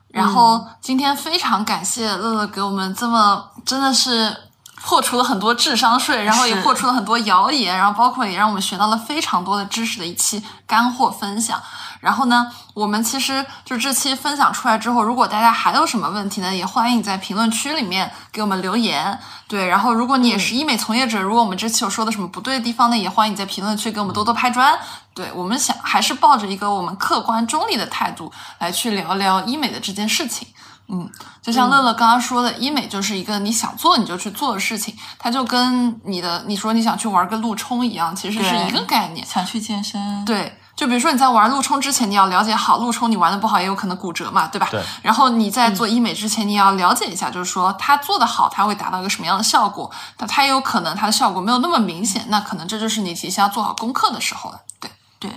[0.08, 4.36] 然后今天非常感谢乐乐给我们这么真的是
[4.86, 11.62] 破除了很多智商税，然后也破除了很多谣言，然后包括也让我们学到了非常多的知识的一期干货分享。
[12.02, 19.18] 然后呢，我们其实就这期分享出来之后，如果大家还有什么问题呢，也欢迎你在评论区里面给我们留言。
[19.48, 24.78] 对，然后如果你也是医美从业者，如果我们这期有说的什么不对的地方呢，也欢迎你在评论区给我们多多拍砖。
[25.14, 28.30] 对我们想还是抱着一个我们客观中立的态度
[28.60, 30.48] 来去聊聊医美的这件事情。
[30.90, 31.10] 嗯，
[31.42, 39.26] 就像乐乐刚刚说的，医美就是一个你想做你就去做的事情，它就跟你的你说你想去玩个路冲一样，其实是一个概念。
[39.26, 44.68] 想去健身，对，就比如说你在玩路冲之前，你要了解好路冲你玩的不好也有可能骨折嘛，对吧？
[44.70, 44.84] 对。
[45.02, 49.90] 然后你在做医美之前，你也要了解一下，就是说它做的好，它会达到一个什么样的效果？
[50.18, 54.60] 但它也有可能它的效果没有那么明显，那可能这就是你提前要做好功课的时候了。
[54.80, 55.32] 对，对，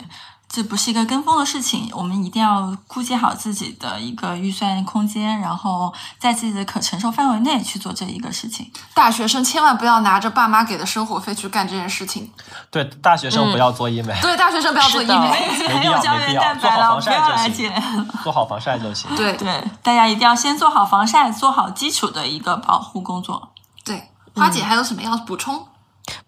[0.48, 8.70] 这不是一个跟风的事情，我们一定要估计好自己的一个预算空间，然后在自己的可承受范围内去做这一个事情。
[8.94, 12.32] 大学生千万不要拿着爸妈给的生活费去干这件事情。
[12.70, 14.18] 对，大学生不要做医美。
[14.22, 15.58] 对，大学生不要做医美。
[15.68, 17.82] 没必要，胶原没必要，蛋白了，做好防不要晒就来见。
[17.82, 19.14] 行， 做好防晒就行。
[19.14, 23.52] 对对，大家一定要先做好防晒，做好基础的一个保护工作。
[23.84, 25.66] 对，花姐还有什么要补充？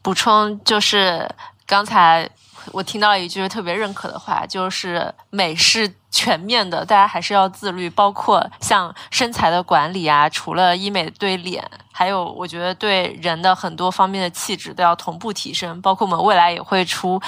[0.02, 1.34] 补充就是
[1.66, 2.28] 刚才
[2.72, 11.62] 我听到一句特别认可的话，就是美是全面的，大家还是要自律，包括像身材的管理啊，除了医美对脸，
[11.92, 15.80] 还有我觉得对人的很多方面的气质都要同步提升。
[15.82, 17.20] 包括我们未来也会出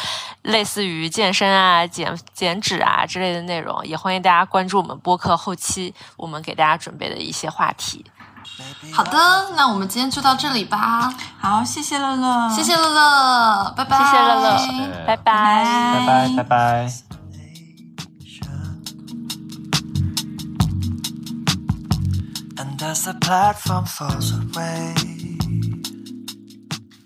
[0.42, 8.04] 类似于健身啊、减减脂啊之类的内容，也欢迎大家关注我们播客后期我们给大家准备的一些话题。
[8.92, 9.18] 好的，
[9.56, 14.66] 那我们今天就到这里吧，好，谢谢乐乐，谢谢乐乐，拜拜，谢谢乐乐谢
[15.06, 15.64] 拜拜。
[15.64, 16.90] 拜拜拜拜。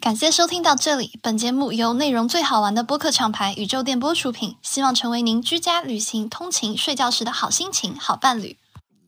[0.01, 8.59] 感谢收听到这里，本节目由内容最好玩的播客厂牌宇宙电波出品，希望成为您居家、旅行、通勤、睡觉时的好心情、好伴侣。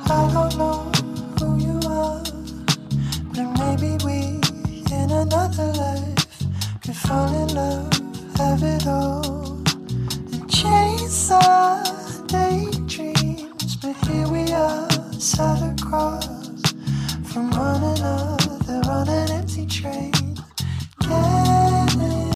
[0.00, 0.90] I don't know
[1.38, 2.22] who you are,
[3.34, 4.40] but maybe we
[4.94, 6.38] in another life
[6.82, 7.92] could fall in love,
[8.36, 9.58] have it all,
[10.32, 11.82] and chase our
[12.26, 13.76] daydreams.
[13.76, 16.26] But here we are, sat across
[17.24, 20.12] from one another on an empty train.
[21.02, 21.57] Yeah.